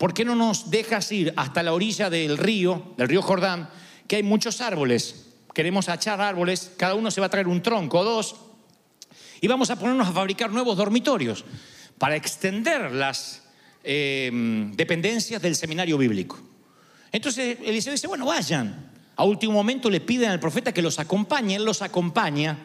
¿por 0.03 0.13
qué 0.13 0.25
no 0.25 0.36
nos 0.36 0.69
dejas 0.69 1.10
ir 1.13 1.31
hasta 1.38 1.63
la 1.63 1.72
orilla 1.72 2.10
del 2.10 2.38
río, 2.38 2.93
del 2.98 3.07
río 3.07 3.22
Jordán, 3.22 3.69
que 4.05 4.17
hay 4.17 4.24
muchos 4.24 4.60
árboles? 4.60 5.27
Queremos 5.53 5.88
echar 5.88 6.19
árboles, 6.19 6.74
cada 6.75 6.95
uno 6.95 7.10
se 7.10 7.22
va 7.22 7.27
a 7.27 7.29
traer 7.29 7.48
un 7.48 7.62
tronco 7.62 8.00
o 8.00 8.03
dos, 8.03 8.36
y 9.39 9.48
vamos 9.48 9.69
a 9.69 9.79
ponernos 9.79 10.10
a 10.10 10.12
fabricar 10.12 10.51
nuevos 10.51 10.75
dormitorios 10.75 11.45
para 11.98 12.17
extender 12.17 12.91
las, 12.91 13.43
eh, 13.81 14.29
dependencias 14.75 15.41
del 15.41 15.55
seminario 15.55 15.98
bíblico. 15.98 16.38
Entonces 17.10 17.60
Eliseo 17.63 17.93
dice, 17.93 18.07
bueno, 18.07 18.25
vayan. 18.25 18.91
A 19.15 19.24
último 19.24 19.53
momento 19.53 19.89
le 19.89 20.01
piden 20.01 20.31
al 20.31 20.39
profeta 20.41 20.74
que 20.74 20.81
los 20.81 21.00
acompañe, 21.00 21.55
él 21.55 21.63
los 21.63 21.81
acompaña. 21.81 22.57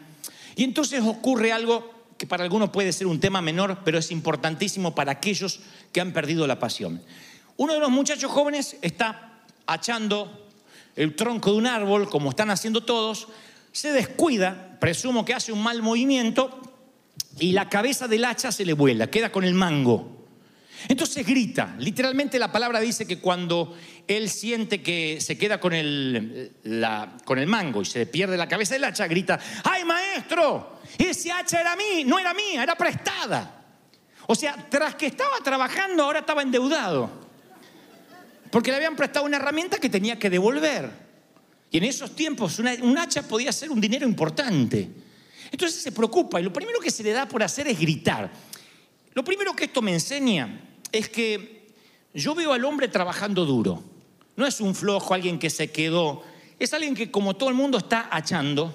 Y 0.56 0.64
entonces 0.64 1.02
ocurre 1.04 1.52
algo 1.52 1.98
que 2.18 2.26
para 2.26 2.42
algunos 2.42 2.70
puede 2.70 2.92
ser 2.92 3.06
un 3.06 3.20
tema 3.20 3.40
menor, 3.40 3.82
pero 3.84 3.96
es 3.96 4.10
importantísimo 4.10 4.96
para 4.96 5.12
aquellos 5.12 5.60
que 5.92 6.00
han 6.00 6.12
perdido 6.12 6.44
la 6.48 6.58
pasión. 6.58 7.00
Uno 7.58 7.74
de 7.74 7.80
los 7.80 7.90
muchachos 7.90 8.30
jóvenes 8.30 8.76
está 8.82 9.40
achando 9.66 10.48
el 10.94 11.16
tronco 11.16 11.50
de 11.50 11.58
un 11.58 11.66
árbol, 11.66 12.08
como 12.08 12.30
están 12.30 12.50
haciendo 12.50 12.84
todos, 12.84 13.26
se 13.72 13.90
descuida, 13.90 14.78
presumo 14.80 15.24
que 15.24 15.34
hace 15.34 15.50
un 15.50 15.60
mal 15.60 15.82
movimiento, 15.82 16.60
y 17.40 17.50
la 17.50 17.68
cabeza 17.68 18.06
del 18.06 18.24
hacha 18.24 18.52
se 18.52 18.64
le 18.64 18.74
vuela, 18.74 19.08
queda 19.08 19.32
con 19.32 19.42
el 19.42 19.54
mango. 19.54 20.24
Entonces 20.86 21.26
grita, 21.26 21.74
literalmente 21.80 22.38
la 22.38 22.52
palabra 22.52 22.78
dice 22.78 23.08
que 23.08 23.18
cuando 23.18 23.76
él 24.06 24.30
siente 24.30 24.80
que 24.80 25.20
se 25.20 25.36
queda 25.36 25.58
con 25.58 25.72
el, 25.72 26.52
con 27.24 27.40
el 27.40 27.48
mango 27.48 27.82
y 27.82 27.86
se 27.86 28.06
pierde 28.06 28.36
la 28.36 28.46
cabeza 28.46 28.74
del 28.74 28.84
hacha, 28.84 29.08
grita, 29.08 29.40
¡ay 29.64 29.84
maestro! 29.84 30.78
Ese 30.96 31.32
hacha 31.32 31.60
era 31.60 31.74
mí, 31.74 32.04
no 32.04 32.20
era 32.20 32.32
mía, 32.34 32.62
era 32.62 32.76
prestada. 32.76 33.64
O 34.28 34.36
sea, 34.36 34.68
tras 34.70 34.94
que 34.94 35.06
estaba 35.06 35.38
trabajando, 35.42 36.04
ahora 36.04 36.20
estaba 36.20 36.42
endeudado. 36.42 37.27
Porque 38.50 38.70
le 38.70 38.76
habían 38.76 38.96
prestado 38.96 39.26
una 39.26 39.36
herramienta 39.36 39.78
que 39.78 39.88
tenía 39.88 40.18
que 40.18 40.30
devolver. 40.30 40.90
Y 41.70 41.78
en 41.78 41.84
esos 41.84 42.14
tiempos 42.14 42.58
un 42.58 42.98
hacha 42.98 43.22
podía 43.22 43.52
ser 43.52 43.70
un 43.70 43.80
dinero 43.80 44.06
importante. 44.06 44.88
Entonces 45.50 45.82
se 45.82 45.92
preocupa 45.92 46.40
y 46.40 46.44
lo 46.44 46.52
primero 46.52 46.80
que 46.80 46.90
se 46.90 47.02
le 47.02 47.12
da 47.12 47.26
por 47.26 47.42
hacer 47.42 47.68
es 47.68 47.78
gritar. 47.78 48.30
Lo 49.14 49.24
primero 49.24 49.54
que 49.54 49.64
esto 49.64 49.82
me 49.82 49.92
enseña 49.92 50.60
es 50.92 51.08
que 51.08 51.72
yo 52.14 52.34
veo 52.34 52.52
al 52.52 52.64
hombre 52.64 52.88
trabajando 52.88 53.44
duro. 53.44 53.82
No 54.36 54.46
es 54.46 54.60
un 54.60 54.74
flojo, 54.74 55.14
alguien 55.14 55.38
que 55.38 55.50
se 55.50 55.70
quedó. 55.70 56.22
Es 56.58 56.72
alguien 56.72 56.94
que 56.94 57.10
como 57.10 57.36
todo 57.36 57.48
el 57.48 57.54
mundo 57.54 57.78
está 57.78 58.08
achando, 58.10 58.72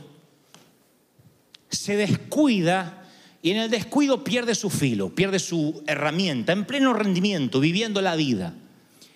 se 1.70 1.96
descuida 1.96 3.10
y 3.42 3.52
en 3.52 3.58
el 3.58 3.70
descuido 3.70 4.24
pierde 4.24 4.56
su 4.56 4.70
filo, 4.70 5.10
pierde 5.10 5.40
su 5.40 5.84
herramienta, 5.88 6.54
en 6.54 6.66
pleno 6.66 6.94
rendimiento, 6.94 7.60
viviendo 7.60 8.02
la 8.02 8.16
vida. 8.16 8.54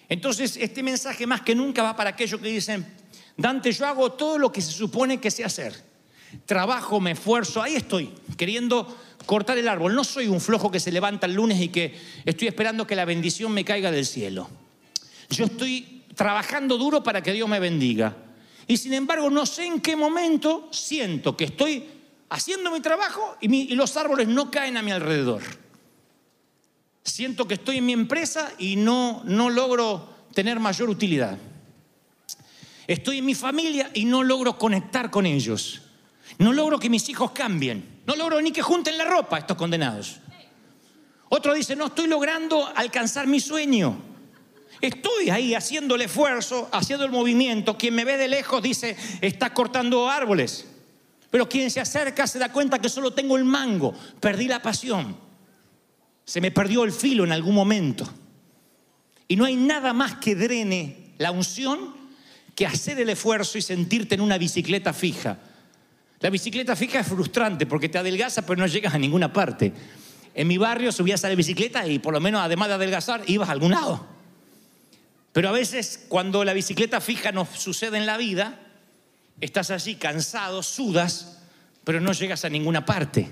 Entonces, 0.09 0.57
este 0.57 0.83
mensaje 0.83 1.27
más 1.27 1.41
que 1.41 1.55
nunca 1.55 1.83
va 1.83 1.95
para 1.95 2.11
aquellos 2.11 2.39
que 2.39 2.47
dicen, 2.47 2.85
Dante, 3.35 3.71
yo 3.71 3.85
hago 3.85 4.13
todo 4.13 4.37
lo 4.37 4.51
que 4.51 4.61
se 4.61 4.71
supone 4.71 5.19
que 5.19 5.31
sé 5.31 5.43
hacer. 5.43 5.73
Trabajo, 6.45 6.99
me 6.99 7.11
esfuerzo, 7.11 7.61
ahí 7.61 7.75
estoy, 7.75 8.13
queriendo 8.35 8.97
cortar 9.25 9.57
el 9.57 9.67
árbol. 9.67 9.93
No 9.93 10.03
soy 10.03 10.27
un 10.27 10.41
flojo 10.41 10.71
que 10.71 10.79
se 10.79 10.91
levanta 10.91 11.27
el 11.27 11.33
lunes 11.33 11.59
y 11.61 11.69
que 11.69 11.95
estoy 12.25 12.47
esperando 12.47 12.87
que 12.87 12.95
la 12.95 13.05
bendición 13.05 13.51
me 13.51 13.65
caiga 13.65 13.91
del 13.91 14.05
cielo. 14.05 14.49
Yo 15.29 15.45
estoy 15.45 16.03
trabajando 16.15 16.77
duro 16.77 17.03
para 17.03 17.21
que 17.21 17.33
Dios 17.33 17.47
me 17.47 17.59
bendiga. 17.59 18.15
Y 18.65 18.77
sin 18.77 18.93
embargo, 18.93 19.29
no 19.29 19.45
sé 19.45 19.65
en 19.65 19.79
qué 19.79 19.95
momento 19.95 20.67
siento 20.71 21.37
que 21.37 21.45
estoy 21.45 21.85
haciendo 22.29 22.71
mi 22.71 22.81
trabajo 22.81 23.37
y, 23.39 23.53
y 23.71 23.75
los 23.75 23.95
árboles 23.95 24.27
no 24.27 24.51
caen 24.51 24.77
a 24.77 24.81
mi 24.81 24.91
alrededor. 24.91 25.41
Siento 27.07 27.47
que 27.47 27.53
estoy 27.53 27.77
en 27.77 27.85
mi 27.85 27.93
empresa 27.93 28.51
y 28.59 28.75
no, 28.75 29.21
no 29.23 29.49
logro 29.49 30.09
tener 30.33 30.59
mayor 30.59 30.89
utilidad. 30.89 31.37
Estoy 32.85 33.19
en 33.19 33.25
mi 33.25 33.33
familia 33.33 33.89
y 33.93 34.03
no 34.03 34.23
logro 34.23 34.57
conectar 34.57 35.09
con 35.09 35.25
ellos. 35.25 35.81
No 36.37 36.51
logro 36.51 36.77
que 36.77 36.89
mis 36.89 37.07
hijos 37.07 37.31
cambien. 37.31 38.01
No 38.05 38.17
logro 38.17 38.41
ni 38.41 38.51
que 38.51 38.61
junten 38.61 38.97
la 38.97 39.05
ropa 39.05 39.37
estos 39.37 39.55
condenados. 39.55 40.17
Otro 41.29 41.53
dice, 41.53 41.77
no 41.77 41.85
estoy 41.85 42.07
logrando 42.07 42.69
alcanzar 42.75 43.25
mi 43.25 43.39
sueño. 43.39 43.97
Estoy 44.81 45.29
ahí 45.29 45.55
haciendo 45.55 45.95
el 45.95 46.01
esfuerzo, 46.01 46.67
haciendo 46.73 47.05
el 47.05 47.11
movimiento. 47.11 47.77
Quien 47.77 47.95
me 47.95 48.03
ve 48.03 48.17
de 48.17 48.27
lejos 48.27 48.61
dice, 48.61 48.97
está 49.21 49.53
cortando 49.53 50.09
árboles. 50.09 50.67
Pero 51.31 51.47
quien 51.47 51.71
se 51.71 51.79
acerca 51.79 52.27
se 52.27 52.37
da 52.37 52.51
cuenta 52.51 52.79
que 52.79 52.89
solo 52.89 53.13
tengo 53.13 53.37
el 53.37 53.45
mango. 53.45 53.93
Perdí 54.19 54.49
la 54.49 54.61
pasión. 54.61 55.26
Se 56.27 56.41
me 56.41 56.51
perdió 56.51 56.84
el 56.84 56.91
filo 56.91 57.24
en 57.24 57.31
algún 57.31 57.55
momento. 57.55 58.05
Y 59.29 59.38
no 59.38 59.46
hay 59.46 59.55
nada 59.55 59.93
más 59.93 60.15
que 60.15 60.36
drene 60.36 61.13
la 61.17 61.31
unción 61.31 61.96
que 62.53 62.65
hacer 62.65 63.00
el 63.00 63.10
esfuerzo 63.10 63.57
y 63.57 63.62
sentirte 63.62 64.15
en 64.15 64.22
una 64.22 64.38
bicicleta 64.38 64.91
fija. 64.91 65.39
La 66.19 66.29
bicicleta 66.29 66.75
fija 66.75 67.00
es 67.00 67.07
frustrante 67.07 67.65
porque 67.65 67.88
te 67.88 67.98
adelgaza 67.98 68.46
pero 68.46 68.60
no 68.60 68.67
llegas 68.67 68.93
a 68.93 69.00
ninguna 69.00 69.31
parte. 69.31 69.72
En 70.34 70.50
mi 70.50 70.57
barrio 70.57 70.91
subías 70.91 71.24
a 71.24 71.29
la 71.29 71.36
bicicleta 71.36 71.88
y 71.88 72.00
por 72.00 72.13
lo 72.13 72.19
menos 72.19 72.41
además 72.41 72.67
de 72.67 72.74
adelgazar 72.74 73.24
ibas 73.27 73.48
a 73.48 73.53
algún 73.53 73.72
lado. 73.72 74.05
Pero 75.31 75.48
a 75.48 75.53
veces 75.53 76.07
cuando 76.10 76.43
la 76.43 76.51
bicicleta 76.51 77.00
fija 77.00 77.31
nos 77.31 77.48
sucede 77.50 77.98
en 77.98 78.05
la 78.05 78.17
vida, 78.17 78.60
estás 79.39 79.72
allí 79.72 79.96
cansado, 79.96 80.62
sudas, 80.62 81.39
pero 81.86 82.01
no 82.01 82.12
llegas 82.12 82.43
a 82.43 82.50
ninguna 82.50 82.86
parte. 82.86 83.31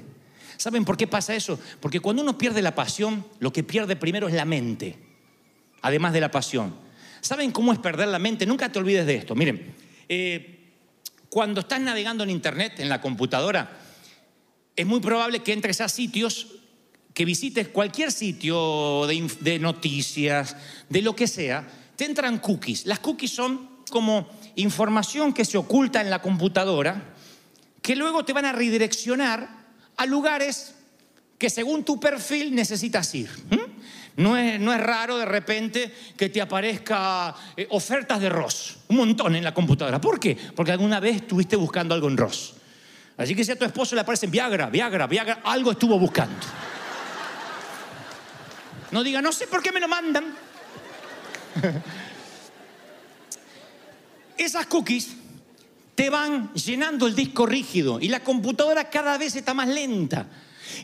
¿Saben 0.57 0.85
por 0.85 0.97
qué 0.97 1.07
pasa 1.07 1.35
eso? 1.35 1.59
Porque 1.79 1.99
cuando 1.99 2.21
uno 2.21 2.37
pierde 2.37 2.61
la 2.61 2.75
pasión, 2.75 3.25
lo 3.39 3.51
que 3.51 3.63
pierde 3.63 3.95
primero 3.95 4.27
es 4.27 4.33
la 4.33 4.45
mente, 4.45 4.97
además 5.81 6.13
de 6.13 6.21
la 6.21 6.31
pasión. 6.31 6.75
¿Saben 7.21 7.51
cómo 7.51 7.73
es 7.73 7.79
perder 7.79 8.07
la 8.07 8.19
mente? 8.19 8.45
Nunca 8.45 8.71
te 8.71 8.79
olvides 8.79 9.05
de 9.05 9.15
esto. 9.15 9.35
Miren, 9.35 9.73
eh, 10.07 10.73
cuando 11.29 11.61
estás 11.61 11.81
navegando 11.81 12.23
en 12.23 12.29
Internet, 12.29 12.79
en 12.79 12.89
la 12.89 13.01
computadora, 13.01 13.77
es 14.75 14.85
muy 14.85 14.99
probable 14.99 15.39
que 15.39 15.53
entres 15.53 15.81
a 15.81 15.89
sitios, 15.89 16.47
que 17.13 17.25
visites 17.25 17.69
cualquier 17.69 18.11
sitio 18.11 19.07
de, 19.07 19.29
de 19.39 19.59
noticias, 19.59 20.55
de 20.89 21.01
lo 21.01 21.15
que 21.15 21.27
sea, 21.27 21.67
te 21.95 22.05
entran 22.05 22.39
cookies. 22.39 22.85
Las 22.85 22.99
cookies 22.99 23.31
son 23.31 23.69
como 23.89 24.29
información 24.55 25.33
que 25.33 25.45
se 25.45 25.57
oculta 25.57 26.01
en 26.01 26.09
la 26.09 26.21
computadora, 26.21 27.15
que 27.81 27.95
luego 27.95 28.25
te 28.25 28.33
van 28.33 28.45
a 28.45 28.51
redireccionar 28.51 29.64
a 29.97 30.05
lugares 30.05 30.75
que 31.37 31.49
según 31.49 31.83
tu 31.83 31.99
perfil 31.99 32.55
necesitas 32.55 33.13
ir. 33.15 33.29
No 34.17 34.37
es, 34.37 34.59
no 34.59 34.73
es 34.73 34.79
raro 34.79 35.17
de 35.17 35.25
repente 35.25 35.93
que 36.15 36.29
te 36.29 36.41
aparezca 36.41 37.35
eh, 37.57 37.67
ofertas 37.71 38.21
de 38.21 38.29
Ross, 38.29 38.77
un 38.87 38.97
montón 38.97 39.35
en 39.35 39.43
la 39.43 39.53
computadora. 39.53 39.99
¿Por 39.99 40.19
qué? 40.19 40.37
Porque 40.55 40.71
alguna 40.71 41.01
vez 41.01 41.17
estuviste 41.17 41.57
buscando 41.57 41.93
algo 41.93 42.07
en 42.07 42.15
Ross. 42.15 42.53
Así 43.17 43.35
que 43.35 43.43
si 43.43 43.51
a 43.51 43.59
tu 43.59 43.65
esposo 43.65 43.95
le 43.95 44.01
aparecen 44.01 44.31
Viagra, 44.31 44.69
Viagra, 44.69 45.07
Viagra, 45.07 45.41
algo 45.43 45.71
estuvo 45.71 45.99
buscando. 45.99 46.35
No 48.91 49.03
diga, 49.03 49.21
no 49.21 49.33
sé 49.33 49.47
por 49.47 49.61
qué 49.61 49.73
me 49.73 49.81
lo 49.81 49.89
mandan. 49.89 50.33
Esas 54.37 54.65
cookies 54.67 55.15
te 55.95 56.09
van 56.09 56.53
llenando 56.53 57.07
el 57.07 57.15
disco 57.15 57.45
rígido 57.45 57.99
y 58.01 58.09
la 58.09 58.21
computadora 58.23 58.89
cada 58.89 59.17
vez 59.17 59.35
está 59.35 59.53
más 59.53 59.67
lenta. 59.67 60.27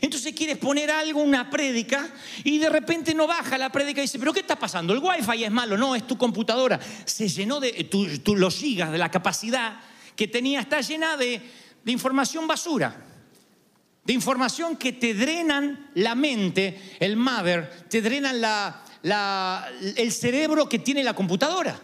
Entonces 0.00 0.32
quieres 0.32 0.56
poner 0.58 0.90
algo, 0.90 1.20
una 1.20 1.50
prédica, 1.50 2.08
y 2.44 2.58
de 2.58 2.70
repente 2.70 3.14
no 3.14 3.26
baja 3.26 3.58
la 3.58 3.70
prédica 3.70 4.00
y 4.00 4.02
dice, 4.02 4.18
pero 4.18 4.32
¿qué 4.32 4.40
está 4.40 4.56
pasando? 4.56 4.92
El 4.94 5.00
wifi 5.00 5.44
es 5.44 5.50
malo, 5.50 5.76
no, 5.76 5.94
es 5.94 6.06
tu 6.06 6.16
computadora. 6.16 6.78
Se 7.04 7.28
llenó 7.28 7.60
de, 7.60 7.72
tu- 7.84 8.18
tu- 8.20 8.36
los 8.36 8.56
gigas, 8.56 8.90
de 8.92 8.98
la 8.98 9.10
capacidad 9.10 9.80
que 10.16 10.28
tenía, 10.28 10.60
está 10.60 10.80
llena 10.80 11.16
de, 11.16 11.42
de 11.84 11.92
información 11.92 12.46
basura. 12.46 12.96
De 14.04 14.12
información 14.12 14.76
que 14.76 14.92
te 14.92 15.14
drenan 15.14 15.90
la 15.94 16.14
mente, 16.14 16.96
el 17.00 17.16
mother, 17.16 17.68
te 17.88 18.00
drenan 18.00 18.40
la- 18.40 18.82
el 19.96 20.12
cerebro 20.12 20.68
que 20.68 20.78
tiene 20.78 21.02
la 21.04 21.14
computadora. 21.14 21.78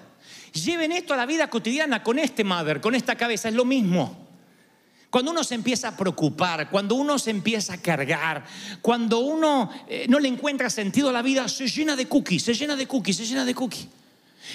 Lleven 0.52 0.92
esto 0.92 1.14
a 1.14 1.16
la 1.16 1.26
vida 1.26 1.48
cotidiana 1.50 2.02
con 2.02 2.18
este 2.18 2.44
mother, 2.44 2.80
con 2.80 2.94
esta 2.94 3.16
cabeza, 3.16 3.48
es 3.48 3.54
lo 3.54 3.64
mismo. 3.64 4.28
Cuando 5.10 5.30
uno 5.30 5.42
se 5.42 5.54
empieza 5.54 5.88
a 5.88 5.96
preocupar, 5.96 6.68
cuando 6.68 6.94
uno 6.94 7.18
se 7.18 7.30
empieza 7.30 7.74
a 7.74 7.78
cargar, 7.78 8.44
cuando 8.82 9.20
uno 9.20 9.70
eh, 9.88 10.06
no 10.08 10.18
le 10.18 10.28
encuentra 10.28 10.68
sentido 10.68 11.08
a 11.08 11.12
la 11.12 11.22
vida, 11.22 11.48
se 11.48 11.66
llena 11.66 11.96
de 11.96 12.06
cookies, 12.06 12.42
se 12.42 12.54
llena 12.54 12.76
de 12.76 12.86
cookies, 12.86 13.16
se 13.16 13.24
llena 13.24 13.44
de 13.44 13.54
cookies. 13.54 13.88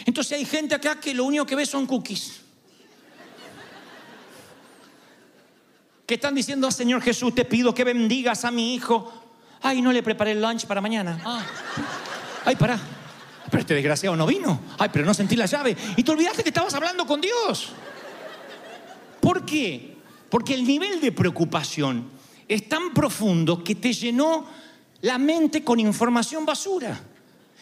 Entonces 0.05 0.37
hay 0.37 0.45
gente 0.45 0.75
acá 0.75 0.99
que 0.99 1.13
lo 1.13 1.25
único 1.25 1.45
que 1.45 1.55
ve 1.55 1.65
son 1.65 1.87
cookies. 1.87 2.41
Que 6.05 6.15
están 6.15 6.35
diciendo, 6.35 6.69
Señor 6.69 7.01
Jesús, 7.01 7.33
te 7.33 7.45
pido 7.45 7.73
que 7.73 7.83
bendigas 7.83 8.45
a 8.45 8.51
mi 8.51 8.75
hijo. 8.75 9.11
Ay, 9.61 9.81
no 9.81 9.91
le 9.91 10.03
preparé 10.03 10.31
el 10.31 10.41
lunch 10.41 10.65
para 10.65 10.81
mañana. 10.81 11.19
Ah. 11.25 11.43
Ay, 12.45 12.55
pará. 12.57 12.79
Pero 13.53 13.61
este 13.61 13.75
desgraciado 13.75 14.15
no 14.15 14.25
vino. 14.25 14.61
Ay, 14.79 14.89
pero 14.91 15.05
no 15.05 15.13
sentí 15.13 15.35
la 15.35 15.45
llave. 15.45 15.77
Y 15.95 16.01
te 16.01 16.09
olvidaste 16.09 16.41
que 16.41 16.49
estabas 16.49 16.73
hablando 16.73 17.05
con 17.05 17.21
Dios. 17.21 17.69
¿Por 19.19 19.45
qué? 19.45 19.95
Porque 20.27 20.55
el 20.55 20.65
nivel 20.65 20.99
de 20.99 21.11
preocupación 21.11 22.09
es 22.47 22.67
tan 22.67 22.95
profundo 22.95 23.63
que 23.63 23.75
te 23.75 23.93
llenó 23.93 24.47
la 25.01 25.19
mente 25.19 25.63
con 25.63 25.79
información 25.79 26.47
basura. 26.47 26.99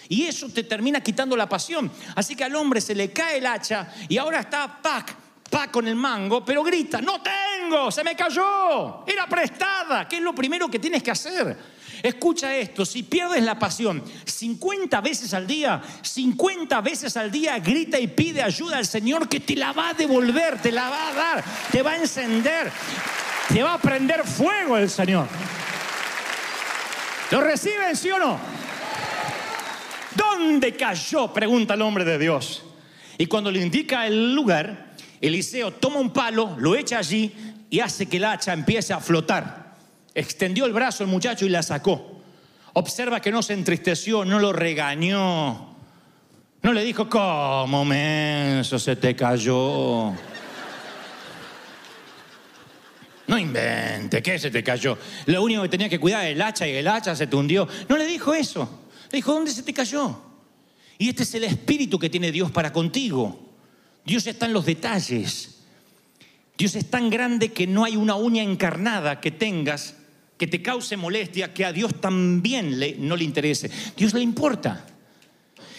Y 0.08 0.24
eso 0.24 0.48
te 0.48 0.64
termina 0.64 1.02
quitando 1.02 1.36
la 1.36 1.50
pasión. 1.50 1.92
Así 2.16 2.38
que 2.38 2.46
al 2.46 2.56
hombre 2.56 2.80
se 2.80 2.96
le 2.96 3.12
cae 3.12 3.40
el 3.40 3.46
hacha 3.46 3.94
y 4.08 4.18
ahora 4.18 4.40
está 4.40 4.82
pac, 4.82 5.14
pac 5.52 5.70
con 5.70 5.88
el 5.88 5.96
mango, 5.96 6.44
pero 6.44 6.64
grita, 6.64 7.02
no 7.02 7.22
tengo, 7.22 7.92
se 7.92 8.04
me 8.04 8.16
cayó, 8.16 9.06
era 9.06 9.28
prestada, 9.28 10.08
que 10.08 10.16
es 10.16 10.22
lo 10.24 10.34
primero 10.34 10.70
que 10.70 10.80
tienes 10.80 11.04
que 11.04 11.12
hacer. 11.12 11.56
Escucha 12.02 12.56
esto, 12.56 12.84
si 12.84 13.04
pierdes 13.04 13.44
la 13.44 13.60
pasión 13.60 14.04
50 14.26 15.02
veces 15.02 15.34
al 15.36 15.46
día, 15.46 15.82
50 16.02 16.82
veces 16.82 17.16
al 17.16 17.30
día 17.30 17.60
grita 17.60 18.00
y 18.00 18.08
pide 18.08 18.42
ayuda 18.42 18.78
al 18.78 18.88
Señor 18.88 19.30
que 19.30 19.42
te 19.42 19.56
la 19.56 19.72
va 19.74 19.90
a 19.90 19.94
devolver, 19.94 20.60
te 20.60 20.72
la 20.72 20.90
va 20.90 21.10
a 21.10 21.14
dar, 21.14 21.44
te 21.72 21.84
va 21.84 21.92
a 21.92 21.98
encender, 21.98 22.72
te 23.50 23.62
va 23.62 23.76
a 23.76 23.78
prender 23.78 24.26
fuego 24.26 24.78
el 24.78 24.90
Señor. 24.90 25.28
¿Lo 27.30 27.42
reciben, 27.42 27.96
sí 27.96 28.10
o 28.10 28.18
no? 28.18 28.40
¿Dónde 30.16 30.76
cayó? 30.76 31.32
Pregunta 31.32 31.76
el 31.76 31.82
hombre 31.82 32.04
de 32.04 32.18
Dios. 32.18 32.64
Y 33.18 33.28
cuando 33.28 33.52
le 33.52 33.62
indica 33.62 34.08
el 34.08 34.34
lugar, 34.34 34.91
Eliseo 35.22 35.72
toma 35.72 36.00
un 36.00 36.12
palo, 36.12 36.56
lo 36.58 36.76
echa 36.76 36.98
allí 36.98 37.32
y 37.70 37.80
hace 37.80 38.08
que 38.08 38.18
el 38.18 38.26
hacha 38.26 38.54
empiece 38.54 38.92
a 38.92 39.00
flotar. 39.00 39.76
Extendió 40.14 40.66
el 40.66 40.74
brazo 40.74 41.04
el 41.04 41.10
muchacho 41.10 41.46
y 41.46 41.50
la 41.50 41.62
sacó. 41.62 42.22
Observa 42.74 43.22
que 43.22 43.32
no 43.32 43.44
se 43.44 43.54
entristeció, 43.54 44.26
no 44.26 44.40
lo 44.40 44.52
regañó. 44.52 45.76
No 46.64 46.74
le 46.74 46.84
dijo, 46.84 47.08
¿cómo 47.08 47.86
menso 47.86 48.80
se 48.80 48.96
te 48.96 49.16
cayó? 49.16 50.14
No 53.28 53.38
invente, 53.38 54.22
¿qué 54.22 54.38
se 54.38 54.52
te 54.52 54.64
cayó? 54.64 54.98
Lo 55.28 55.44
único 55.44 55.62
que 55.62 55.70
tenía 55.70 55.88
que 55.88 56.00
cuidar 56.00 56.26
era 56.26 56.32
el 56.32 56.42
hacha 56.42 56.68
y 56.68 56.72
el 56.72 56.88
hacha 56.88 57.16
se 57.16 57.28
te 57.28 57.36
hundió. 57.36 57.68
No 57.88 57.98
le 57.98 58.06
dijo 58.06 58.34
eso. 58.34 58.88
Le 59.12 59.18
dijo, 59.18 59.34
¿dónde 59.34 59.52
se 59.52 59.64
te 59.64 59.74
cayó? 59.74 60.22
Y 60.98 61.10
este 61.10 61.24
es 61.24 61.34
el 61.36 61.46
espíritu 61.46 61.98
que 61.98 62.10
tiene 62.10 62.32
Dios 62.32 62.52
para 62.52 62.74
contigo. 62.74 63.51
Dios 64.06 64.28
está 64.28 64.46
en 64.46 64.54
los 64.54 64.66
detalles. 64.66 65.62
Dios 66.58 66.76
es 66.76 66.90
tan 66.90 67.10
grande 67.10 67.52
que 67.52 67.68
no 67.68 67.84
hay 67.84 67.96
una 67.96 68.16
uña 68.16 68.44
encarnada 68.44 69.20
que 69.20 69.32
tengas 69.32 69.96
que 70.42 70.48
te 70.48 70.64
cause 70.64 70.98
molestia 70.98 71.54
que 71.54 71.64
a 71.64 71.72
Dios 71.72 72.02
también 72.02 72.80
le, 72.80 72.96
no 72.96 73.16
le 73.16 73.24
interese. 73.24 73.70
Dios 73.96 74.16
le 74.16 74.22
importa. 74.22 74.88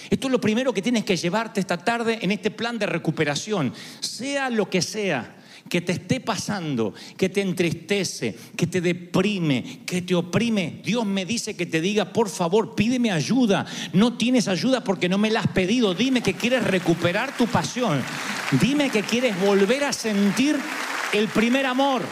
Esto 0.09 0.29
es 0.29 0.31
lo 0.31 0.41
primero 0.41 0.73
que 0.73 0.81
tienes 0.81 1.05
que 1.05 1.17
llevarte 1.17 1.59
esta 1.59 1.79
tarde 1.79 2.21
en 2.23 2.31
este 2.31 2.53
plan 2.53 2.79
de 2.79 2.87
recuperación, 2.87 3.75
sea 3.99 4.51
lo 4.51 4.71
que 4.71 4.81
sea 4.81 5.35
que 5.73 5.81
te 5.81 5.93
esté 5.93 6.21
pasando, 6.21 6.93
que 7.17 7.31
te 7.31 7.41
entristece, 7.41 8.37
que 8.55 8.67
te 8.67 8.83
deprime, 8.83 9.81
que 9.87 10.03
te 10.03 10.15
oprime, 10.15 10.83
Dios 10.85 11.07
me 11.07 11.25
dice 11.25 11.57
que 11.57 11.65
te 11.65 11.81
diga, 11.81 12.13
por 12.13 12.29
favor, 12.29 12.75
pídeme 12.75 13.11
ayuda. 13.11 13.65
No 13.95 14.19
tienes 14.19 14.49
ayuda 14.49 14.85
porque 14.85 15.09
no 15.09 15.17
me 15.17 15.31
la 15.31 15.41
has 15.41 15.47
pedido. 15.47 15.95
Dime 15.95 16.21
que 16.21 16.35
quieres 16.35 16.63
recuperar 16.63 17.35
tu 17.39 17.47
pasión. 17.47 18.03
Dime 18.61 18.91
que 18.91 19.01
quieres 19.01 19.41
volver 19.41 19.85
a 19.85 19.95
sentir 19.95 20.61
el 21.15 21.29
primer 21.29 21.65
amor. 21.65 22.03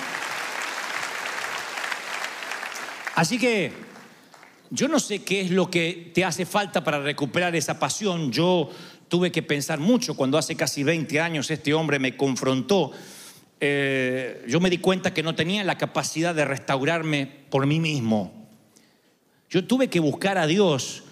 Así 3.15 3.39
que 3.39 3.73
yo 4.71 4.89
no 4.89 4.99
sé 4.99 5.23
qué 5.23 5.43
es 5.43 5.51
lo 5.51 5.71
que 5.71 6.13
te 6.15 6.25
hace 6.25 6.47
falta 6.47 6.83
para 6.83 7.01
recuperar 7.01 7.55
esa 7.55 7.79
pasión. 7.79 8.33
Yo 8.33 8.71
tuve 9.09 9.31
que 9.31 9.43
pensar 9.43 9.79
mucho 9.81 10.15
cuando 10.15 10.39
hace 10.39 10.57
casi 10.57 10.83
20 10.83 11.21
años 11.21 11.51
este 11.51 11.75
hombre 11.75 11.99
me 11.99 12.17
confrontó 12.17 12.93
eh, 13.61 14.45
yo 14.49 14.59
me 14.59 14.71
di 14.71 14.79
cuenta 14.79 15.13
que 15.13 15.23
no 15.23 15.35
tenía 15.35 15.63
la 15.65 15.77
capacidad 15.77 16.35
de 16.35 16.45
restaurarme 16.45 17.27
por 17.51 17.67
mí 17.67 17.79
mismo. 17.79 18.49
Yo 19.51 19.65
tuve 19.65 19.89
que 19.89 20.01
buscar 20.01 20.39
a 20.39 20.47
Dios, 20.47 21.03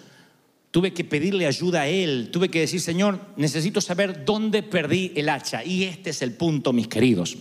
tuve 0.71 0.93
que 0.93 1.03
pedirle 1.03 1.45
ayuda 1.45 1.81
a 1.81 1.87
Él, 1.87 2.29
tuve 2.31 2.49
que 2.49 2.61
decir, 2.61 2.81
Señor, 2.81 3.19
necesito 3.37 3.81
saber 3.81 4.25
dónde 4.25 4.63
perdí 4.63 5.11
el 5.15 5.29
hacha. 5.29 5.63
Y 5.63 5.83
este 5.83 6.09
es 6.09 6.21
el 6.21 6.33
punto, 6.33 6.73
mis 6.73 6.87
queridos. 6.87 7.37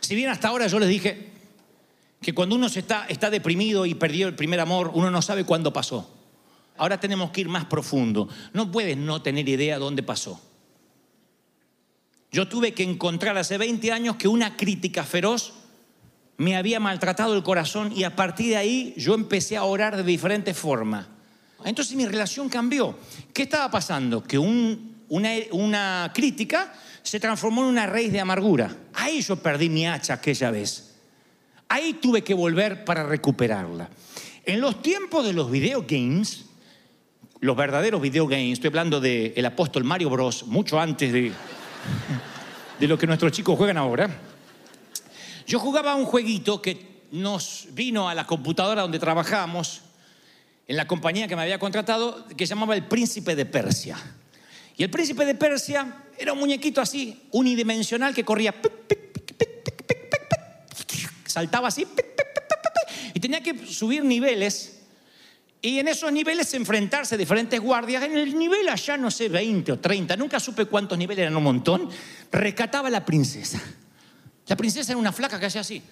Si 0.00 0.14
bien 0.14 0.30
hasta 0.30 0.48
ahora 0.48 0.68
yo 0.68 0.78
les 0.78 0.88
dije 0.88 1.30
que 2.22 2.32
cuando 2.32 2.54
uno 2.54 2.68
se 2.68 2.80
está, 2.80 3.06
está 3.08 3.28
deprimido 3.28 3.84
y 3.86 3.94
perdió 3.94 4.28
el 4.28 4.34
primer 4.34 4.60
amor, 4.60 4.92
uno 4.94 5.10
no 5.10 5.20
sabe 5.20 5.44
cuándo 5.44 5.72
pasó. 5.72 6.12
Ahora 6.78 7.00
tenemos 7.00 7.30
que 7.30 7.42
ir 7.42 7.48
más 7.48 7.64
profundo. 7.66 8.28
No 8.52 8.70
puedes 8.70 8.96
no 8.96 9.20
tener 9.20 9.48
idea 9.48 9.78
dónde 9.78 10.02
pasó. 10.02 10.40
Yo 12.32 12.48
tuve 12.48 12.72
que 12.72 12.82
encontrar 12.82 13.36
hace 13.38 13.56
20 13.58 13.92
años 13.92 14.16
que 14.16 14.28
una 14.28 14.56
crítica 14.56 15.04
feroz 15.04 15.54
me 16.38 16.56
había 16.56 16.80
maltratado 16.80 17.34
el 17.34 17.42
corazón 17.42 17.92
y 17.96 18.04
a 18.04 18.14
partir 18.14 18.50
de 18.50 18.56
ahí 18.56 18.94
yo 18.96 19.14
empecé 19.14 19.56
a 19.56 19.64
orar 19.64 19.96
de 19.96 20.02
diferentes 20.02 20.56
formas. 20.56 21.06
Entonces 21.64 21.96
mi 21.96 22.04
relación 22.06 22.48
cambió. 22.48 22.96
¿Qué 23.32 23.42
estaba 23.42 23.70
pasando? 23.70 24.22
Que 24.22 24.38
un- 24.38 24.96
una, 25.08 26.10
crítica 26.12 26.74
se 27.02 27.20
transformó 27.20 27.62
en 27.62 27.68
una 27.68 27.86
raíz 27.86 28.12
de 28.12 28.20
amargura. 28.20 28.76
Ahí 28.94 29.22
yo 29.22 29.36
perdí 29.36 29.68
mi 29.68 29.86
hacha 29.86 30.14
aquella 30.14 30.50
vez. 30.50 30.94
Ahí 31.68 31.94
tuve 31.94 32.22
que 32.22 32.34
volver 32.34 32.84
para 32.84 33.04
recuperarla. 33.04 33.88
En 34.44 34.60
los 34.60 34.82
tiempos 34.82 35.24
de 35.24 35.32
los 35.32 35.50
video 35.50 35.84
games, 35.88 36.44
los 37.40 37.56
verdaderos 37.56 38.00
video 38.00 38.26
games, 38.26 38.54
estoy 38.54 38.68
hablando 38.68 39.00
del 39.00 39.32
el 39.36 39.46
apóstol 39.46 39.84
Mario 39.84 40.10
Bros, 40.10 40.46
mucho 40.46 40.78
antes 40.80 41.12
de, 41.12 41.32
de 42.78 42.88
lo 42.88 42.98
que 42.98 43.06
nuestros 43.06 43.32
chicos 43.32 43.56
juegan 43.56 43.76
ahora. 43.76 44.08
Yo 45.46 45.58
jugaba 45.58 45.94
un 45.94 46.04
jueguito 46.04 46.60
que 46.60 47.04
nos 47.12 47.68
vino 47.72 48.08
a 48.08 48.14
la 48.14 48.26
computadora 48.26 48.82
donde 48.82 48.98
trabajábamos, 48.98 49.82
en 50.68 50.76
la 50.76 50.86
compañía 50.86 51.28
que 51.28 51.36
me 51.36 51.42
había 51.42 51.58
contratado, 51.58 52.26
que 52.28 52.46
se 52.46 52.54
llamaba 52.54 52.74
El 52.74 52.84
Príncipe 52.84 53.36
de 53.36 53.46
Persia. 53.46 53.96
Y 54.76 54.82
el 54.82 54.90
Príncipe 54.90 55.24
de 55.24 55.34
Persia 55.34 56.04
era 56.18 56.32
un 56.32 56.40
muñequito 56.40 56.80
así, 56.80 57.28
unidimensional, 57.30 58.14
que 58.14 58.24
corría, 58.24 58.54
saltaba 61.24 61.68
así, 61.68 61.86
y 63.14 63.20
tenía 63.20 63.42
que 63.42 63.66
subir 63.66 64.04
niveles 64.04 64.82
y 65.66 65.80
en 65.80 65.88
esos 65.88 66.12
niveles 66.12 66.54
enfrentarse 66.54 67.16
a 67.16 67.18
diferentes 67.18 67.58
guardias. 67.58 68.04
En 68.04 68.16
el 68.16 68.38
nivel 68.38 68.68
allá, 68.68 68.96
no 68.96 69.10
sé, 69.10 69.28
20 69.28 69.72
o 69.72 69.78
30, 69.80 70.16
nunca 70.16 70.38
supe 70.38 70.66
cuántos 70.66 70.96
niveles 70.96 71.22
eran 71.22 71.36
un 71.36 71.42
montón, 71.42 71.90
rescataba 72.30 72.86
a 72.86 72.90
la 72.92 73.04
princesa. 73.04 73.60
La 74.46 74.54
princesa 74.54 74.92
era 74.92 74.96
una 74.96 75.10
flaca 75.10 75.40
que 75.40 75.46
hacía 75.46 75.62
así, 75.62 75.82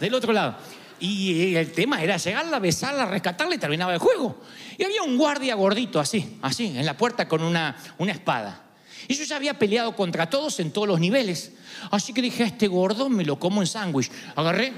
del 0.00 0.14
otro 0.14 0.32
lado. 0.32 0.56
Y 0.98 1.54
el 1.54 1.70
tema 1.70 2.02
era 2.02 2.16
llegarla, 2.16 2.58
besarla, 2.58 3.06
rescatarla 3.06 3.54
y 3.54 3.58
terminaba 3.58 3.94
el 3.94 4.00
juego. 4.00 4.42
Y 4.76 4.82
había 4.82 5.04
un 5.04 5.16
guardia 5.16 5.54
gordito 5.54 6.00
así, 6.00 6.36
así, 6.42 6.76
en 6.76 6.84
la 6.84 6.96
puerta 6.96 7.28
con 7.28 7.40
una, 7.44 7.76
una 7.98 8.10
espada. 8.10 8.64
Y 9.06 9.14
yo 9.14 9.22
ya 9.22 9.36
había 9.36 9.56
peleado 9.56 9.94
contra 9.94 10.28
todos 10.28 10.58
en 10.58 10.72
todos 10.72 10.88
los 10.88 10.98
niveles. 10.98 11.52
Así 11.92 12.12
que 12.12 12.20
dije, 12.20 12.42
a 12.42 12.46
este 12.46 12.66
gordo 12.66 13.08
me 13.08 13.24
lo 13.24 13.38
como 13.38 13.62
en 13.62 13.68
sándwich. 13.68 14.10
Agarré, 14.34 14.72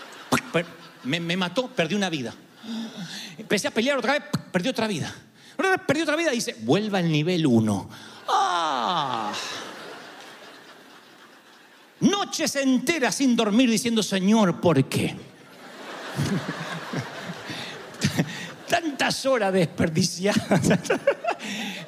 me, 1.04 1.18
me 1.18 1.38
mató, 1.38 1.68
perdí 1.68 1.94
una 1.94 2.10
vida. 2.10 2.34
Empecé 3.38 3.68
a 3.68 3.70
pelear 3.70 3.98
otra 3.98 4.14
vez, 4.14 4.22
perdí 4.50 4.68
otra 4.68 4.86
vida. 4.86 5.12
Otra 5.54 5.70
vez 5.70 5.80
perdí 5.86 6.02
otra 6.02 6.16
vida 6.16 6.32
y 6.32 6.36
dice, 6.36 6.56
vuelva 6.60 6.98
al 6.98 7.10
nivel 7.10 7.46
1. 7.46 7.90
¡Ah! 8.28 9.32
Noches 12.00 12.56
enteras 12.56 13.14
sin 13.14 13.36
dormir 13.36 13.70
diciendo, 13.70 14.02
Señor, 14.02 14.60
¿por 14.60 14.84
qué? 14.84 15.14
Tantas 18.68 19.26
horas 19.26 19.52
desperdiciadas. 19.52 20.60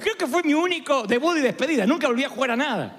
Creo 0.01 0.17
que 0.17 0.27
fue 0.27 0.43
mi 0.43 0.55
único 0.55 1.05
debut 1.05 1.39
y 1.39 1.41
despedida. 1.41 1.87
Nunca 1.87 2.07
volví 2.07 2.25
a 2.25 2.29
jugar 2.29 2.53
a 2.53 2.57
nada. 2.57 2.97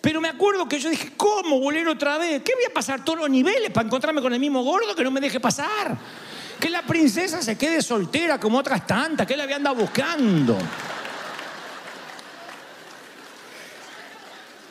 Pero 0.00 0.20
me 0.20 0.28
acuerdo 0.28 0.68
que 0.68 0.78
yo 0.78 0.90
dije, 0.90 1.12
¿cómo 1.16 1.60
volver 1.60 1.86
otra 1.88 2.18
vez? 2.18 2.42
¿Qué 2.42 2.54
voy 2.54 2.64
a 2.64 2.74
pasar 2.74 3.04
todos 3.04 3.20
los 3.20 3.30
niveles 3.30 3.70
para 3.70 3.86
encontrarme 3.86 4.20
con 4.20 4.32
el 4.32 4.40
mismo 4.40 4.62
gordo 4.62 4.94
que 4.94 5.04
no 5.04 5.10
me 5.10 5.20
deje 5.20 5.40
pasar? 5.40 5.96
Que 6.60 6.68
la 6.68 6.82
princesa 6.82 7.40
se 7.40 7.56
quede 7.56 7.80
soltera 7.80 8.38
como 8.38 8.58
otras 8.58 8.86
tantas, 8.86 9.26
que 9.26 9.32
él 9.32 9.40
había 9.40 9.56
andado 9.56 9.76
buscando. 9.76 10.58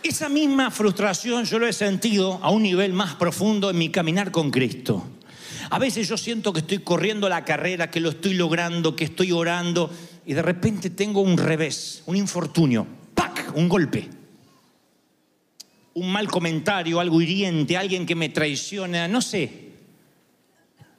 Esa 0.03 0.29
misma 0.29 0.71
frustración 0.71 1.45
yo 1.45 1.59
lo 1.59 1.67
he 1.67 1.73
sentido 1.73 2.39
a 2.41 2.51
un 2.51 2.63
nivel 2.63 2.93
más 2.93 3.15
profundo 3.15 3.69
en 3.69 3.77
mi 3.77 3.89
caminar 3.89 4.31
con 4.31 4.51
Cristo. 4.51 5.03
A 5.71 5.79
veces 5.79 6.07
yo 6.07 6.17
siento 6.17 6.53
que 6.53 6.59
estoy 6.59 6.79
corriendo 6.79 7.27
la 7.27 7.43
carrera, 7.43 7.91
que 7.91 7.99
lo 7.99 8.09
estoy 8.09 8.33
logrando, 8.33 8.95
que 8.95 9.05
estoy 9.05 9.31
orando 9.31 9.91
y 10.25 10.33
de 10.33 10.41
repente 10.41 10.91
tengo 10.91 11.21
un 11.21 11.37
revés, 11.37 12.03
un 12.05 12.15
infortunio, 12.15 12.85
¡pac! 13.13 13.51
Un 13.55 13.67
golpe. 13.67 14.09
Un 15.95 16.11
mal 16.11 16.27
comentario, 16.27 16.99
algo 16.99 17.21
hiriente, 17.21 17.75
alguien 17.75 18.05
que 18.05 18.15
me 18.15 18.29
traiciona, 18.29 19.07
no 19.07 19.21
sé. 19.21 19.68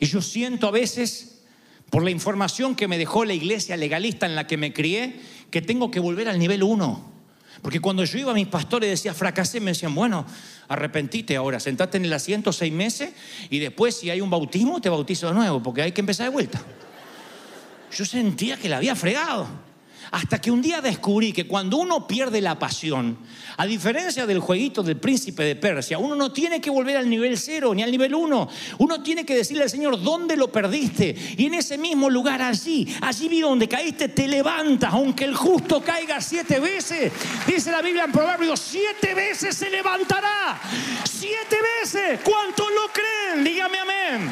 Y 0.00 0.06
yo 0.06 0.22
siento 0.22 0.66
a 0.66 0.70
veces, 0.70 1.42
por 1.90 2.02
la 2.02 2.10
información 2.10 2.74
que 2.74 2.88
me 2.88 2.98
dejó 2.98 3.24
la 3.24 3.34
iglesia 3.34 3.76
legalista 3.76 4.26
en 4.26 4.34
la 4.34 4.46
que 4.46 4.56
me 4.56 4.72
crié, 4.72 5.20
que 5.50 5.62
tengo 5.62 5.90
que 5.90 6.00
volver 6.00 6.28
al 6.28 6.38
nivel 6.38 6.62
uno. 6.62 7.10
Porque 7.62 7.80
cuando 7.80 8.02
yo 8.04 8.18
iba 8.18 8.30
a 8.30 8.34
mis 8.34 8.46
pastores 8.46 8.88
y 8.88 8.90
decía 8.90 9.12
fracasé, 9.12 9.60
me 9.60 9.72
decían, 9.72 9.94
bueno, 9.94 10.24
arrepentite 10.68 11.36
ahora, 11.36 11.60
sentate 11.60 11.98
en 11.98 12.06
el 12.06 12.12
asiento 12.12 12.52
seis 12.52 12.72
meses 12.72 13.12
y 13.50 13.58
después 13.58 13.96
si 13.96 14.08
hay 14.08 14.22
un 14.22 14.30
bautismo 14.30 14.80
te 14.80 14.88
bautizo 14.88 15.28
de 15.28 15.34
nuevo, 15.34 15.62
porque 15.62 15.82
hay 15.82 15.92
que 15.92 16.00
empezar 16.00 16.26
de 16.26 16.32
vuelta. 16.32 16.62
Yo 17.92 18.06
sentía 18.06 18.56
que 18.56 18.68
la 18.68 18.78
había 18.78 18.96
fregado. 18.96 19.46
Hasta 20.10 20.40
que 20.40 20.50
un 20.50 20.60
día 20.60 20.80
descubrí 20.80 21.32
que 21.32 21.46
cuando 21.46 21.76
uno 21.76 22.06
pierde 22.06 22.40
la 22.40 22.58
pasión, 22.58 23.16
a 23.56 23.64
diferencia 23.64 24.26
del 24.26 24.40
jueguito 24.40 24.82
del 24.82 24.96
príncipe 24.96 25.44
de 25.44 25.54
Persia, 25.54 25.98
uno 25.98 26.16
no 26.16 26.32
tiene 26.32 26.60
que 26.60 26.68
volver 26.68 26.96
al 26.96 27.08
nivel 27.08 27.38
cero 27.38 27.72
ni 27.74 27.84
al 27.84 27.92
nivel 27.92 28.14
uno. 28.14 28.48
Uno 28.78 29.02
tiene 29.02 29.24
que 29.24 29.36
decirle 29.36 29.62
al 29.62 29.70
Señor, 29.70 30.02
¿dónde 30.02 30.36
lo 30.36 30.50
perdiste? 30.50 31.14
Y 31.36 31.46
en 31.46 31.54
ese 31.54 31.78
mismo 31.78 32.10
lugar, 32.10 32.42
allí, 32.42 32.88
allí 33.02 33.28
vi 33.28 33.40
donde 33.40 33.68
caíste, 33.68 34.08
te 34.08 34.26
levantas, 34.26 34.92
aunque 34.92 35.24
el 35.24 35.36
justo 35.36 35.80
caiga 35.80 36.20
siete 36.20 36.58
veces. 36.58 37.12
Dice 37.46 37.70
la 37.70 37.80
Biblia 37.80 38.04
en 38.04 38.12
Proverbios, 38.12 38.58
siete 38.58 39.14
veces 39.14 39.56
se 39.56 39.70
levantará. 39.70 40.60
Siete 41.04 41.56
veces. 41.80 42.20
¿Cuántos 42.24 42.66
lo 42.66 42.92
creen? 42.92 43.44
Dígame 43.44 43.78
amén. 43.78 44.30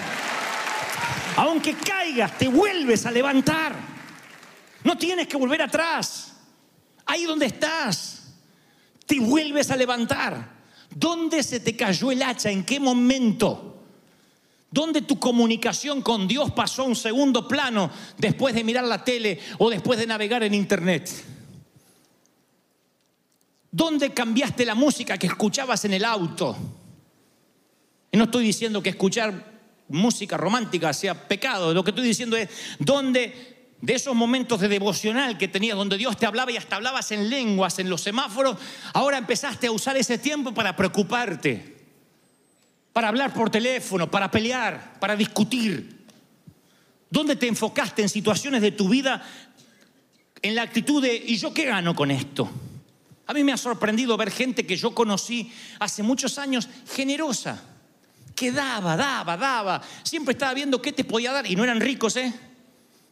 Aunque 1.36 1.74
caigas, 1.74 2.36
te 2.36 2.48
vuelves 2.48 3.06
a 3.06 3.12
levantar. 3.12 3.97
No 4.88 4.96
tienes 4.96 5.28
que 5.28 5.36
volver 5.36 5.60
atrás. 5.60 6.32
Ahí 7.04 7.24
donde 7.24 7.44
estás, 7.44 8.22
te 9.04 9.20
vuelves 9.20 9.70
a 9.70 9.76
levantar. 9.76 10.50
¿Dónde 10.88 11.42
se 11.42 11.60
te 11.60 11.76
cayó 11.76 12.10
el 12.10 12.22
hacha? 12.22 12.50
¿En 12.50 12.64
qué 12.64 12.80
momento? 12.80 13.82
¿Dónde 14.70 15.02
tu 15.02 15.18
comunicación 15.18 16.00
con 16.00 16.26
Dios 16.26 16.52
pasó 16.52 16.84
a 16.84 16.86
un 16.86 16.96
segundo 16.96 17.46
plano 17.46 17.90
después 18.16 18.54
de 18.54 18.64
mirar 18.64 18.84
la 18.84 19.04
tele 19.04 19.38
o 19.58 19.68
después 19.68 19.98
de 19.98 20.06
navegar 20.06 20.42
en 20.42 20.54
internet? 20.54 21.10
¿Dónde 23.70 24.14
cambiaste 24.14 24.64
la 24.64 24.74
música 24.74 25.18
que 25.18 25.26
escuchabas 25.26 25.84
en 25.84 25.92
el 25.92 26.04
auto? 26.06 26.56
Y 28.10 28.16
no 28.16 28.24
estoy 28.24 28.42
diciendo 28.42 28.82
que 28.82 28.88
escuchar 28.88 29.52
música 29.88 30.38
romántica 30.38 30.94
sea 30.94 31.28
pecado, 31.28 31.74
lo 31.74 31.84
que 31.84 31.90
estoy 31.90 32.06
diciendo 32.06 32.38
es 32.38 32.48
dónde 32.78 33.57
de 33.80 33.94
esos 33.94 34.14
momentos 34.14 34.60
de 34.60 34.68
devocional 34.68 35.38
que 35.38 35.48
tenías 35.48 35.76
donde 35.76 35.96
Dios 35.96 36.16
te 36.16 36.26
hablaba 36.26 36.50
y 36.50 36.56
hasta 36.56 36.76
hablabas 36.76 37.12
en 37.12 37.30
lenguas, 37.30 37.78
en 37.78 37.88
los 37.88 38.00
semáforos, 38.00 38.56
ahora 38.92 39.18
empezaste 39.18 39.68
a 39.68 39.72
usar 39.72 39.96
ese 39.96 40.18
tiempo 40.18 40.52
para 40.52 40.74
preocuparte, 40.74 41.76
para 42.92 43.08
hablar 43.08 43.32
por 43.32 43.50
teléfono, 43.50 44.10
para 44.10 44.30
pelear, 44.30 44.98
para 44.98 45.14
discutir. 45.14 46.06
¿Dónde 47.10 47.36
te 47.36 47.46
enfocaste 47.46 48.02
en 48.02 48.08
situaciones 48.08 48.60
de 48.60 48.72
tu 48.72 48.88
vida 48.88 49.22
en 50.42 50.54
la 50.54 50.62
actitud 50.62 51.02
de, 51.02 51.14
¿y 51.14 51.36
yo 51.36 51.54
qué 51.54 51.64
gano 51.64 51.94
con 51.94 52.10
esto? 52.10 52.50
A 53.26 53.32
mí 53.32 53.44
me 53.44 53.52
ha 53.52 53.56
sorprendido 53.56 54.16
ver 54.16 54.30
gente 54.30 54.66
que 54.66 54.76
yo 54.76 54.94
conocí 54.94 55.52
hace 55.78 56.02
muchos 56.02 56.38
años 56.38 56.68
generosa, 56.92 57.62
que 58.34 58.50
daba, 58.50 58.96
daba, 58.96 59.36
daba, 59.36 59.82
siempre 60.02 60.32
estaba 60.32 60.54
viendo 60.54 60.82
qué 60.82 60.92
te 60.92 61.04
podía 61.04 61.32
dar 61.32 61.46
y 61.46 61.54
no 61.54 61.62
eran 61.62 61.80
ricos, 61.80 62.16
¿eh? 62.16 62.32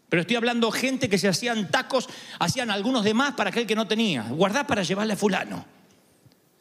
Pero 0.08 0.22
estoy 0.22 0.36
hablando 0.36 0.70
gente 0.70 1.08
que 1.08 1.18
se 1.18 1.28
hacían 1.28 1.70
tacos, 1.70 2.08
hacían 2.38 2.70
algunos 2.70 3.04
de 3.04 3.14
más 3.14 3.34
para 3.34 3.50
aquel 3.50 3.66
que 3.66 3.74
no 3.74 3.88
tenía. 3.88 4.22
Guardá 4.22 4.66
para 4.66 4.82
llevarle 4.82 5.14
a 5.14 5.16
fulano. 5.16 5.64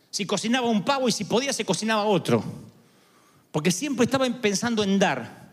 Si 0.10 0.25
cocinaba 0.25 0.67
un 0.67 0.84
pavo 0.84 1.08
y 1.08 1.12
si 1.12 1.25
podía 1.25 1.53
se 1.53 1.65
cocinaba 1.65 2.05
otro. 2.05 2.43
Porque 3.51 3.71
siempre 3.71 4.05
estaba 4.05 4.27
pensando 4.41 4.84
en 4.84 4.97
dar. 4.97 5.45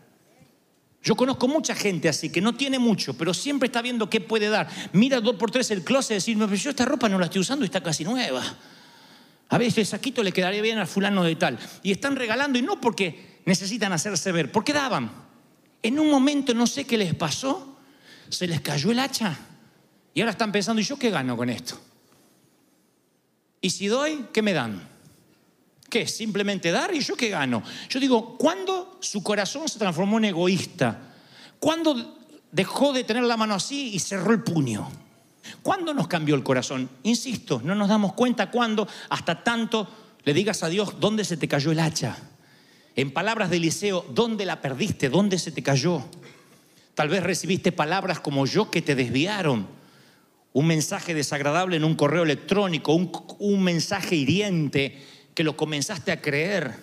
Yo 1.03 1.15
conozco 1.15 1.49
mucha 1.49 1.75
gente 1.75 2.07
así, 2.07 2.31
que 2.31 2.39
no 2.39 2.55
tiene 2.55 2.79
mucho, 2.79 3.13
pero 3.13 3.33
siempre 3.33 3.67
está 3.67 3.81
viendo 3.81 4.09
qué 4.09 4.21
puede 4.21 4.47
dar. 4.47 4.69
Mira 4.93 5.19
dos 5.19 5.35
por 5.35 5.51
tres 5.51 5.69
el 5.71 5.83
closet 5.83 6.11
y 6.11 6.13
decir, 6.15 6.37
no, 6.37 6.45
pero 6.45 6.57
yo 6.57 6.69
esta 6.69 6.85
ropa 6.85 7.09
no 7.09 7.19
la 7.19 7.25
estoy 7.25 7.41
usando 7.41 7.65
y 7.65 7.67
está 7.67 7.83
casi 7.83 8.05
nueva. 8.05 8.41
A 9.49 9.57
veces 9.57 9.79
el 9.79 9.85
saquito 9.85 10.23
le 10.23 10.31
quedaría 10.31 10.61
bien 10.61 10.77
al 10.79 10.87
fulano 10.87 11.23
de 11.23 11.35
tal. 11.35 11.59
Y 11.83 11.91
están 11.91 12.15
regalando 12.15 12.57
y 12.57 12.61
no 12.61 12.79
porque 12.79 13.41
necesitan 13.45 13.91
hacerse 13.91 14.31
ver, 14.31 14.51
porque 14.51 14.71
daban. 14.71 15.11
En 15.81 15.99
un 15.99 16.09
momento 16.09 16.53
no 16.53 16.65
sé 16.65 16.85
qué 16.85 16.97
les 16.97 17.13
pasó, 17.13 17.72
se 18.29 18.47
les 18.47 18.61
cayó 18.61 18.91
el 18.91 18.99
hacha. 18.99 19.37
Y 20.13 20.21
ahora 20.21 20.31
están 20.31 20.51
pensando, 20.51 20.81
¿y 20.81 20.85
yo 20.85 20.97
qué 20.97 21.09
gano 21.09 21.35
con 21.35 21.49
esto? 21.49 21.79
Y 23.61 23.69
si 23.69 23.87
doy, 23.87 24.27
¿qué 24.33 24.41
me 24.41 24.53
dan? 24.53 24.89
¿Qué? 25.89 26.07
¿Simplemente 26.07 26.71
dar? 26.71 26.93
¿Y 26.93 26.99
yo 26.99 27.15
qué 27.15 27.29
gano? 27.29 27.63
Yo 27.89 27.99
digo, 27.99 28.37
¿cuándo 28.37 28.97
su 28.99 29.23
corazón 29.23 29.69
se 29.69 29.79
transformó 29.79 30.17
en 30.17 30.25
egoísta? 30.25 31.13
¿Cuándo 31.59 32.19
dejó 32.51 32.93
de 32.93 33.03
tener 33.03 33.23
la 33.23 33.37
mano 33.37 33.55
así 33.55 33.93
y 33.93 33.99
cerró 33.99 34.33
el 34.33 34.43
puño? 34.43 34.89
¿Cuándo 35.61 35.93
nos 35.93 36.07
cambió 36.07 36.35
el 36.35 36.43
corazón? 36.43 36.89
Insisto, 37.03 37.61
no 37.63 37.75
nos 37.75 37.89
damos 37.89 38.13
cuenta 38.13 38.49
cuándo, 38.49 38.87
hasta 39.09 39.43
tanto 39.43 39.87
le 40.23 40.33
digas 40.33 40.63
a 40.63 40.69
Dios 40.69 40.99
dónde 40.99 41.25
se 41.25 41.37
te 41.37 41.47
cayó 41.47 41.71
el 41.71 41.79
hacha. 41.79 42.17
En 42.95 43.11
palabras 43.11 43.49
de 43.49 43.57
Eliseo, 43.57 44.05
¿dónde 44.09 44.45
la 44.45 44.61
perdiste? 44.61 45.09
¿Dónde 45.09 45.39
se 45.39 45.51
te 45.51 45.63
cayó? 45.63 46.03
Tal 46.95 47.09
vez 47.09 47.23
recibiste 47.23 47.71
palabras 47.71 48.19
como 48.19 48.45
yo 48.45 48.69
que 48.69 48.81
te 48.81 48.95
desviaron. 48.95 49.67
Un 50.53 50.67
mensaje 50.67 51.13
desagradable 51.13 51.75
en 51.77 51.83
un 51.83 51.95
correo 51.95 52.23
electrónico, 52.23 52.93
un, 52.93 53.63
mensaje 53.63 54.15
hiriente 54.15 55.03
que 55.33 55.43
lo 55.43 55.57
comenzaste 55.57 56.11
a 56.11 56.21
creer. 56.21 56.75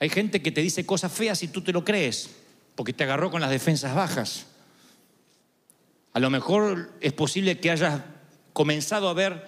Hay 0.00 0.08
gente 0.08 0.40
que 0.40 0.50
te 0.50 0.62
dice 0.62 0.86
cosas 0.86 1.12
feas 1.12 1.42
y 1.42 1.48
tú 1.48 1.60
te 1.60 1.72
lo 1.72 1.84
crees, 1.84 2.30
porque 2.74 2.94
te 2.94 3.04
agarró 3.04 3.30
con 3.30 3.42
las 3.42 3.50
defensas 3.50 3.94
bajas. 3.94 4.46
A 6.14 6.20
lo 6.20 6.30
mejor 6.30 6.92
es 7.00 7.12
posible 7.12 7.58
que 7.58 7.70
hayas 7.70 8.00
comenzado 8.54 9.10
a 9.10 9.14
ver 9.14 9.44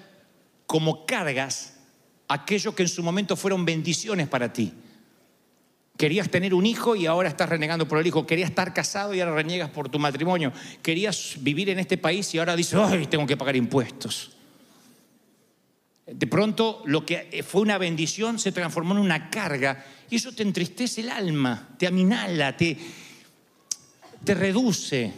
como 0.66 1.06
cargas 1.06 1.78
aquello 2.28 2.74
que 2.74 2.82
en 2.82 2.88
su 2.88 3.02
momento 3.02 3.36
fueron 3.36 3.64
bendiciones 3.64 4.28
para 4.28 4.52
ti. 4.52 4.72
Querías 6.00 6.30
tener 6.30 6.54
un 6.54 6.64
hijo 6.64 6.96
y 6.96 7.04
ahora 7.04 7.28
estás 7.28 7.46
renegando 7.46 7.86
por 7.86 7.98
el 7.98 8.06
hijo. 8.06 8.26
Querías 8.26 8.48
estar 8.48 8.72
casado 8.72 9.12
y 9.12 9.20
ahora 9.20 9.34
reniegas 9.34 9.68
por 9.68 9.90
tu 9.90 9.98
matrimonio. 9.98 10.50
Querías 10.80 11.34
vivir 11.40 11.68
en 11.68 11.78
este 11.78 11.98
país 11.98 12.34
y 12.34 12.38
ahora 12.38 12.56
dices, 12.56 12.72
ay, 12.82 13.06
tengo 13.06 13.26
que 13.26 13.36
pagar 13.36 13.54
impuestos. 13.54 14.34
De 16.06 16.26
pronto 16.26 16.82
lo 16.86 17.04
que 17.04 17.44
fue 17.46 17.60
una 17.60 17.76
bendición 17.76 18.38
se 18.38 18.50
transformó 18.50 18.94
en 18.94 19.00
una 19.00 19.28
carga 19.28 19.84
y 20.08 20.16
eso 20.16 20.32
te 20.32 20.42
entristece 20.42 21.02
el 21.02 21.10
alma, 21.10 21.68
te 21.76 21.86
aminala, 21.86 22.56
te, 22.56 22.78
te 24.24 24.32
reduce, 24.32 25.12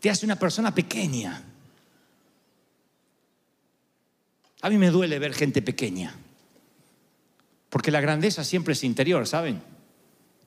te 0.00 0.08
hace 0.08 0.24
una 0.24 0.36
persona 0.36 0.74
pequeña. 0.74 1.44
A 4.62 4.70
mí 4.70 4.78
me 4.78 4.88
duele 4.88 5.18
ver 5.18 5.34
gente 5.34 5.60
pequeña. 5.60 6.14
Porque 7.70 7.90
la 7.90 8.00
grandeza 8.00 8.44
siempre 8.44 8.74
es 8.74 8.84
interior, 8.84 9.26
¿saben? 9.26 9.62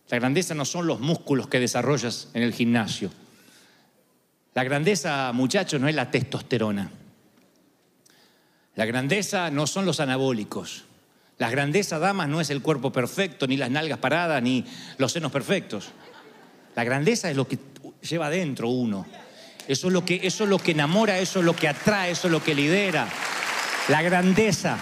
La 0.09 0.19
grandeza 0.19 0.53
no 0.53 0.65
son 0.65 0.85
los 0.85 0.99
músculos 0.99 1.47
que 1.47 1.59
desarrollas 1.59 2.27
en 2.33 2.43
el 2.43 2.53
gimnasio. 2.53 3.09
La 4.53 4.63
grandeza, 4.63 5.31
muchachos, 5.33 5.81
no 5.81 5.87
es 5.87 5.95
la 5.95 6.11
testosterona. 6.11 6.91
La 8.75 8.85
grandeza 8.85 9.49
no 9.49 9.65
son 9.65 9.85
los 9.85 9.99
anabólicos. 9.99 10.83
La 11.37 11.49
grandeza, 11.49 11.97
damas, 11.97 12.27
no 12.27 12.41
es 12.41 12.49
el 12.49 12.61
cuerpo 12.61 12.91
perfecto, 12.91 13.47
ni 13.47 13.57
las 13.57 13.71
nalgas 13.71 13.97
paradas, 13.97 14.43
ni 14.43 14.65
los 14.97 15.11
senos 15.11 15.31
perfectos. 15.31 15.89
La 16.75 16.83
grandeza 16.83 17.29
es 17.29 17.35
lo 17.35 17.47
que 17.47 17.57
lleva 18.01 18.27
adentro 18.27 18.69
uno. 18.69 19.05
Eso 19.67 19.87
es 19.87 19.93
lo 19.93 20.03
que, 20.03 20.19
eso 20.23 20.43
es 20.43 20.49
lo 20.49 20.59
que 20.59 20.71
enamora, 20.71 21.19
eso 21.19 21.39
es 21.39 21.45
lo 21.45 21.55
que 21.55 21.67
atrae, 21.67 22.11
eso 22.11 22.27
es 22.27 22.31
lo 22.31 22.43
que 22.43 22.53
lidera. 22.53 23.07
La 23.87 24.01
grandeza. 24.01 24.77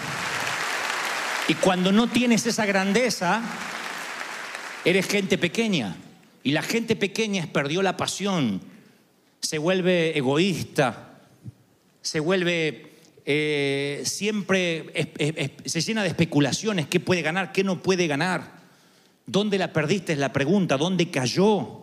Y 1.48 1.54
cuando 1.54 1.92
no 1.92 2.08
tienes 2.08 2.46
esa 2.46 2.66
grandeza, 2.66 3.42
eres 4.84 5.06
gente 5.06 5.38
pequeña. 5.38 5.96
Y 6.44 6.52
la 6.52 6.62
gente 6.62 6.96
pequeña 6.96 7.46
perdió 7.52 7.82
la 7.82 7.96
pasión, 7.96 8.60
se 9.40 9.58
vuelve 9.58 10.16
egoísta, 10.16 11.20
se 12.00 12.20
vuelve 12.20 12.92
eh, 13.24 14.02
siempre, 14.04 14.92
se 15.64 15.80
llena 15.80 16.02
de 16.02 16.08
especulaciones, 16.08 16.86
qué 16.88 17.00
puede 17.00 17.22
ganar, 17.22 17.52
qué 17.52 17.62
no 17.64 17.82
puede 17.82 18.06
ganar. 18.06 18.62
¿Dónde 19.26 19.58
la 19.58 19.72
perdiste? 19.72 20.14
Es 20.14 20.18
la 20.18 20.32
pregunta, 20.32 20.76
¿dónde 20.76 21.10
cayó? 21.10 21.82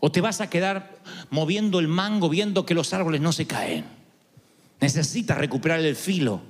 ¿O 0.00 0.12
te 0.12 0.20
vas 0.20 0.40
a 0.40 0.50
quedar 0.50 0.98
moviendo 1.30 1.78
el 1.78 1.88
mango 1.88 2.28
viendo 2.28 2.66
que 2.66 2.74
los 2.74 2.92
árboles 2.92 3.20
no 3.20 3.32
se 3.32 3.46
caen? 3.46 3.84
Necesitas 4.80 5.38
recuperar 5.38 5.80
el 5.80 5.96
filo. 5.96 6.42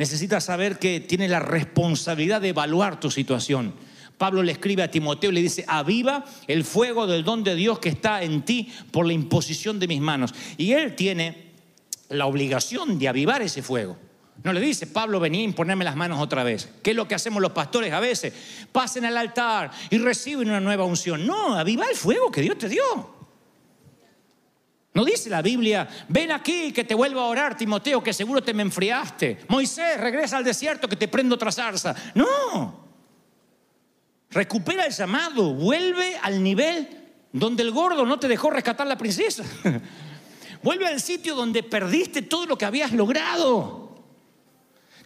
Necesitas 0.00 0.44
saber 0.44 0.78
que 0.78 1.00
tiene 1.00 1.28
la 1.28 1.40
responsabilidad 1.40 2.40
de 2.40 2.48
evaluar 2.48 2.98
tu 2.98 3.10
situación. 3.10 3.74
Pablo 4.16 4.42
le 4.42 4.52
escribe 4.52 4.82
a 4.82 4.90
Timoteo 4.90 5.30
y 5.30 5.34
le 5.34 5.42
dice, 5.42 5.62
aviva 5.68 6.24
el 6.46 6.64
fuego 6.64 7.06
del 7.06 7.22
don 7.22 7.44
de 7.44 7.54
Dios 7.54 7.80
que 7.80 7.90
está 7.90 8.22
en 8.22 8.42
ti 8.46 8.72
por 8.92 9.06
la 9.06 9.12
imposición 9.12 9.78
de 9.78 9.88
mis 9.88 10.00
manos. 10.00 10.32
Y 10.56 10.72
él 10.72 10.96
tiene 10.96 11.50
la 12.08 12.24
obligación 12.24 12.98
de 12.98 13.08
avivar 13.08 13.42
ese 13.42 13.62
fuego. 13.62 13.98
No 14.42 14.54
le 14.54 14.60
dice, 14.62 14.86
Pablo, 14.86 15.20
vení 15.20 15.46
a 15.46 15.54
ponerme 15.54 15.84
las 15.84 15.96
manos 15.96 16.18
otra 16.18 16.44
vez. 16.44 16.70
¿Qué 16.82 16.92
es 16.92 16.96
lo 16.96 17.06
que 17.06 17.14
hacemos 17.14 17.42
los 17.42 17.52
pastores 17.52 17.92
a 17.92 18.00
veces? 18.00 18.32
Pasen 18.72 19.04
al 19.04 19.18
altar 19.18 19.70
y 19.90 19.98
reciben 19.98 20.48
una 20.48 20.60
nueva 20.60 20.86
unción. 20.86 21.26
No, 21.26 21.56
aviva 21.56 21.84
el 21.84 21.94
fuego 21.94 22.30
que 22.30 22.40
Dios 22.40 22.56
te 22.56 22.70
dio. 22.70 23.19
No 24.92 25.04
dice 25.04 25.30
la 25.30 25.40
Biblia, 25.40 25.88
ven 26.08 26.32
aquí 26.32 26.72
que 26.72 26.84
te 26.84 26.94
vuelvo 26.94 27.20
a 27.20 27.26
orar, 27.26 27.56
Timoteo, 27.56 28.02
que 28.02 28.12
seguro 28.12 28.42
te 28.42 28.52
me 28.52 28.62
enfriaste. 28.62 29.38
Moisés, 29.48 30.00
regresa 30.00 30.36
al 30.36 30.44
desierto 30.44 30.88
que 30.88 30.96
te 30.96 31.06
prendo 31.06 31.36
otra 31.36 31.52
zarza. 31.52 31.94
No. 32.14 32.90
Recupera 34.30 34.86
el 34.86 34.92
llamado, 34.92 35.54
vuelve 35.54 36.16
al 36.20 36.42
nivel 36.42 36.88
donde 37.32 37.62
el 37.62 37.70
gordo 37.70 38.04
no 38.04 38.18
te 38.18 38.28
dejó 38.28 38.50
rescatar 38.50 38.86
la 38.86 38.98
princesa. 38.98 39.44
Vuelve 40.62 40.86
al 40.86 41.00
sitio 41.00 41.34
donde 41.34 41.62
perdiste 41.62 42.20
todo 42.20 42.44
lo 42.44 42.58
que 42.58 42.66
habías 42.66 42.92
logrado. 42.92 44.04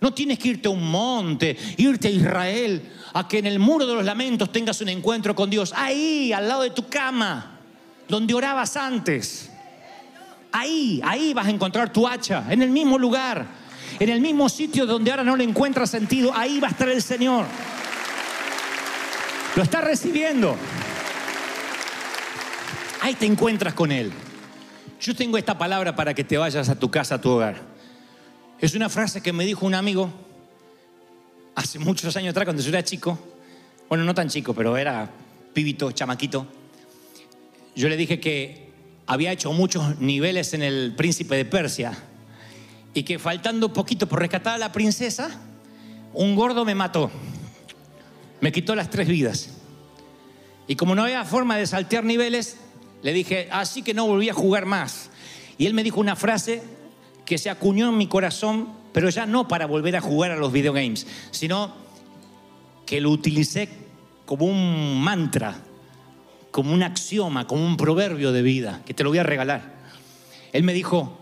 No 0.00 0.12
tienes 0.12 0.38
que 0.38 0.48
irte 0.48 0.66
a 0.66 0.72
un 0.72 0.90
monte, 0.90 1.56
irte 1.76 2.08
a 2.08 2.10
Israel, 2.10 2.90
a 3.12 3.28
que 3.28 3.38
en 3.38 3.46
el 3.46 3.60
muro 3.60 3.86
de 3.86 3.94
los 3.94 4.04
lamentos 4.04 4.50
tengas 4.50 4.80
un 4.80 4.88
encuentro 4.88 5.34
con 5.34 5.48
Dios. 5.48 5.72
Ahí, 5.76 6.32
al 6.32 6.48
lado 6.48 6.62
de 6.62 6.70
tu 6.70 6.88
cama, 6.88 7.60
donde 8.08 8.34
orabas 8.34 8.76
antes. 8.76 9.53
Ahí, 10.56 11.00
ahí 11.02 11.34
vas 11.34 11.48
a 11.48 11.50
encontrar 11.50 11.92
tu 11.92 12.06
hacha, 12.06 12.44
en 12.48 12.62
el 12.62 12.70
mismo 12.70 12.96
lugar, 12.96 13.44
en 13.98 14.08
el 14.08 14.20
mismo 14.20 14.48
sitio 14.48 14.86
donde 14.86 15.10
ahora 15.10 15.24
no 15.24 15.34
le 15.34 15.42
encuentras 15.42 15.90
sentido. 15.90 16.30
Ahí 16.32 16.60
va 16.60 16.68
a 16.68 16.70
estar 16.70 16.88
el 16.88 17.02
Señor. 17.02 17.44
Lo 19.56 19.64
estás 19.64 19.82
recibiendo. 19.82 20.54
Ahí 23.00 23.14
te 23.14 23.26
encuentras 23.26 23.74
con 23.74 23.90
Él. 23.90 24.12
Yo 25.00 25.16
tengo 25.16 25.38
esta 25.38 25.58
palabra 25.58 25.96
para 25.96 26.14
que 26.14 26.22
te 26.22 26.38
vayas 26.38 26.68
a 26.68 26.78
tu 26.78 26.88
casa, 26.88 27.16
a 27.16 27.20
tu 27.20 27.30
hogar. 27.30 27.56
Es 28.60 28.76
una 28.76 28.88
frase 28.88 29.20
que 29.20 29.32
me 29.32 29.44
dijo 29.44 29.66
un 29.66 29.74
amigo 29.74 30.08
hace 31.56 31.80
muchos 31.80 32.16
años 32.16 32.30
atrás, 32.30 32.44
cuando 32.44 32.62
yo 32.62 32.68
era 32.68 32.84
chico. 32.84 33.18
Bueno, 33.88 34.04
no 34.04 34.14
tan 34.14 34.28
chico, 34.28 34.54
pero 34.54 34.76
era 34.76 35.10
pibito, 35.52 35.90
chamaquito. 35.90 36.46
Yo 37.74 37.88
le 37.88 37.96
dije 37.96 38.20
que 38.20 38.63
había 39.06 39.32
hecho 39.32 39.52
muchos 39.52 39.98
niveles 40.00 40.54
en 40.54 40.62
el 40.62 40.94
príncipe 40.96 41.36
de 41.36 41.44
Persia 41.44 41.92
y 42.94 43.02
que 43.02 43.18
faltando 43.18 43.72
poquito 43.72 44.08
por 44.08 44.20
rescatar 44.20 44.54
a 44.54 44.58
la 44.58 44.72
princesa, 44.72 45.40
un 46.12 46.34
gordo 46.34 46.64
me 46.64 46.74
mató. 46.74 47.10
Me 48.40 48.52
quitó 48.52 48.74
las 48.74 48.90
tres 48.90 49.08
vidas. 49.08 49.50
Y 50.66 50.76
como 50.76 50.94
no 50.94 51.02
había 51.02 51.24
forma 51.24 51.56
de 51.56 51.66
saltear 51.66 52.04
niveles, 52.04 52.56
le 53.02 53.12
dije, 53.12 53.48
así 53.50 53.82
que 53.82 53.94
no 53.94 54.06
volví 54.06 54.28
a 54.28 54.34
jugar 54.34 54.64
más. 54.64 55.10
Y 55.58 55.66
él 55.66 55.74
me 55.74 55.82
dijo 55.82 56.00
una 56.00 56.16
frase 56.16 56.62
que 57.24 57.38
se 57.38 57.50
acuñó 57.50 57.88
en 57.88 57.98
mi 57.98 58.06
corazón, 58.06 58.68
pero 58.92 59.10
ya 59.10 59.26
no 59.26 59.48
para 59.48 59.66
volver 59.66 59.96
a 59.96 60.00
jugar 60.00 60.30
a 60.30 60.36
los 60.36 60.52
videogames, 60.52 61.06
sino 61.30 61.74
que 62.86 63.00
lo 63.00 63.10
utilicé 63.10 63.68
como 64.24 64.46
un 64.46 65.02
mantra, 65.02 65.58
como 66.54 66.72
un 66.72 66.84
axioma, 66.84 67.48
como 67.48 67.66
un 67.66 67.76
proverbio 67.76 68.30
de 68.30 68.40
vida, 68.40 68.80
que 68.86 68.94
te 68.94 69.02
lo 69.02 69.10
voy 69.10 69.18
a 69.18 69.24
regalar. 69.24 69.74
Él 70.52 70.62
me 70.62 70.72
dijo, 70.72 71.18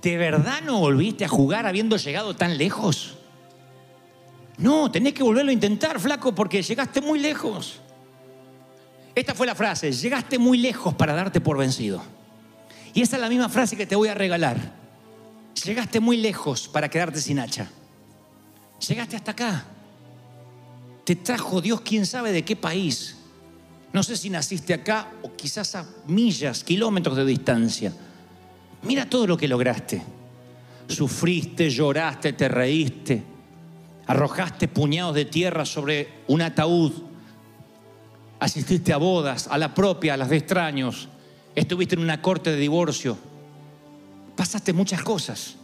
¿de 0.00 0.16
verdad 0.16 0.62
no 0.64 0.78
volviste 0.78 1.26
a 1.26 1.28
jugar 1.28 1.66
habiendo 1.66 1.98
llegado 1.98 2.34
tan 2.34 2.56
lejos? 2.56 3.18
No, 4.56 4.90
tenés 4.90 5.12
que 5.12 5.22
volverlo 5.22 5.50
a 5.50 5.52
intentar, 5.52 6.00
flaco, 6.00 6.34
porque 6.34 6.62
llegaste 6.62 7.02
muy 7.02 7.18
lejos. 7.18 7.78
Esta 9.14 9.34
fue 9.34 9.46
la 9.46 9.54
frase, 9.54 9.92
llegaste 9.92 10.38
muy 10.38 10.56
lejos 10.56 10.94
para 10.94 11.12
darte 11.12 11.42
por 11.42 11.58
vencido. 11.58 12.02
Y 12.94 13.02
esa 13.02 13.16
es 13.16 13.20
la 13.20 13.28
misma 13.28 13.50
frase 13.50 13.76
que 13.76 13.84
te 13.84 13.96
voy 13.96 14.08
a 14.08 14.14
regalar. 14.14 14.56
Llegaste 15.62 16.00
muy 16.00 16.16
lejos 16.16 16.68
para 16.68 16.88
quedarte 16.88 17.20
sin 17.20 17.38
hacha. 17.38 17.70
Llegaste 18.88 19.14
hasta 19.14 19.32
acá. 19.32 19.66
Te 21.04 21.16
trajo 21.16 21.60
Dios 21.60 21.82
quién 21.82 22.06
sabe 22.06 22.32
de 22.32 22.46
qué 22.46 22.56
país. 22.56 23.13
No 23.94 24.02
sé 24.02 24.16
si 24.18 24.28
naciste 24.28 24.74
acá 24.74 25.12
o 25.22 25.34
quizás 25.34 25.74
a 25.74 25.86
millas, 26.06 26.62
kilómetros 26.62 27.16
de 27.16 27.24
distancia. 27.24 27.92
Mira 28.82 29.08
todo 29.08 29.26
lo 29.26 29.38
que 29.38 29.48
lograste. 29.48 30.02
Sufriste, 30.86 31.70
lloraste, 31.70 32.34
te 32.34 32.48
reíste. 32.48 33.22
Arrojaste 34.06 34.68
puñados 34.68 35.14
de 35.14 35.24
tierra 35.24 35.64
sobre 35.64 36.24
un 36.28 36.42
ataúd 36.42 36.92
asististe 38.44 38.92
a 38.92 38.98
bodas, 38.98 39.48
a 39.48 39.56
la 39.56 39.74
propia, 39.74 40.14
a 40.14 40.16
las 40.18 40.28
de 40.28 40.36
extraños, 40.36 41.08
estuviste 41.54 41.94
en 41.94 42.02
una 42.02 42.20
corte 42.20 42.50
de 42.50 42.56
divorcio, 42.56 43.16
pasaste 44.36 44.74
muchas 44.74 45.02
cosas. 45.02 45.56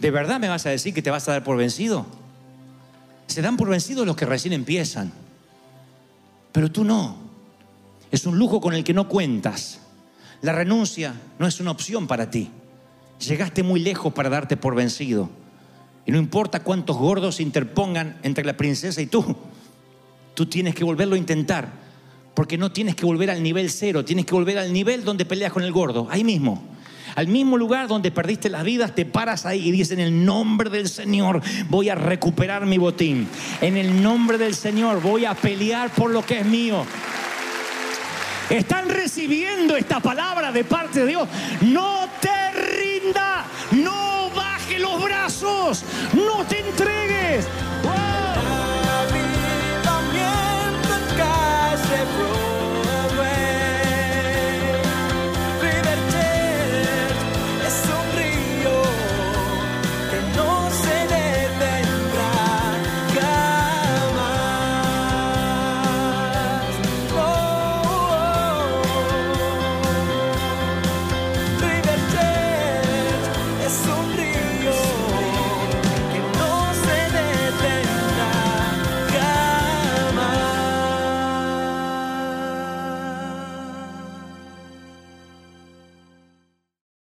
¿De 0.00 0.10
verdad 0.10 0.40
me 0.40 0.48
vas 0.48 0.64
a 0.64 0.70
decir 0.70 0.94
que 0.94 1.02
te 1.02 1.10
vas 1.10 1.28
a 1.28 1.32
dar 1.32 1.44
por 1.44 1.56
vencido? 1.58 2.06
Se 3.26 3.42
dan 3.42 3.58
por 3.58 3.68
vencidos 3.68 4.06
los 4.06 4.16
que 4.16 4.24
recién 4.24 4.54
empiezan, 4.54 5.12
pero 6.56 6.72
tú 6.72 6.84
no. 6.84 7.14
Es 8.10 8.24
un 8.24 8.38
lujo 8.38 8.62
con 8.62 8.72
el 8.72 8.82
que 8.82 8.94
no 8.94 9.08
cuentas. 9.08 9.78
La 10.40 10.54
renuncia 10.54 11.12
no 11.38 11.46
es 11.46 11.60
una 11.60 11.70
opción 11.70 12.06
para 12.06 12.30
ti. 12.30 12.48
Llegaste 13.28 13.62
muy 13.62 13.78
lejos 13.78 14.14
para 14.14 14.30
darte 14.30 14.56
por 14.56 14.74
vencido. 14.74 15.28
Y 16.06 16.12
no 16.12 16.18
importa 16.18 16.62
cuántos 16.62 16.96
gordos 16.96 17.36
se 17.36 17.42
interpongan 17.42 18.18
entre 18.22 18.42
la 18.42 18.56
princesa 18.56 19.02
y 19.02 19.06
tú, 19.06 19.36
Tú 20.32 20.46
tienes 20.46 20.74
que 20.74 20.82
volverlo 20.82 21.14
a 21.14 21.18
intentar, 21.18 21.68
porque 22.32 22.56
no 22.56 22.72
tienes 22.72 22.96
que 22.96 23.04
volver 23.04 23.30
al 23.30 23.42
nivel 23.42 23.68
cero, 23.68 24.02
tienes 24.02 24.24
que 24.24 24.34
volver 24.34 24.56
al 24.56 24.72
nivel 24.72 25.04
donde 25.04 25.26
peleas 25.26 25.52
con 25.52 25.62
el 25.62 25.72
gordo, 25.72 26.08
ahí 26.10 26.24
mismo. 26.24 26.64
Al 27.16 27.28
mismo 27.28 27.56
lugar 27.56 27.88
donde 27.88 28.10
perdiste 28.10 28.50
las 28.50 28.62
vidas, 28.62 28.94
te 28.94 29.06
paras 29.06 29.46
ahí 29.46 29.66
y 29.66 29.72
dices, 29.72 29.92
en 29.92 30.00
el 30.00 30.24
nombre 30.24 30.68
del 30.68 30.86
Señor 30.86 31.40
voy 31.70 31.88
a 31.88 31.94
recuperar 31.94 32.66
mi 32.66 32.76
botín. 32.76 33.26
En 33.62 33.78
el 33.78 34.02
nombre 34.02 34.36
del 34.36 34.54
Señor 34.54 35.00
voy 35.00 35.24
a 35.24 35.34
pelear 35.34 35.88
por 35.90 36.10
lo 36.10 36.24
que 36.24 36.40
es 36.40 36.46
mío. 36.46 36.84
Están 38.50 38.90
recibiendo 38.90 39.76
esta 39.76 39.98
palabra 39.98 40.52
de 40.52 40.62
parte 40.62 41.00
de 41.00 41.06
Dios. 41.06 41.28
No 41.62 42.06
te 42.20 42.50
rinda, 42.52 43.46
no 43.72 44.30
baje 44.36 44.78
los 44.78 45.02
brazos, 45.02 45.84
no 46.12 46.44
te 46.44 46.55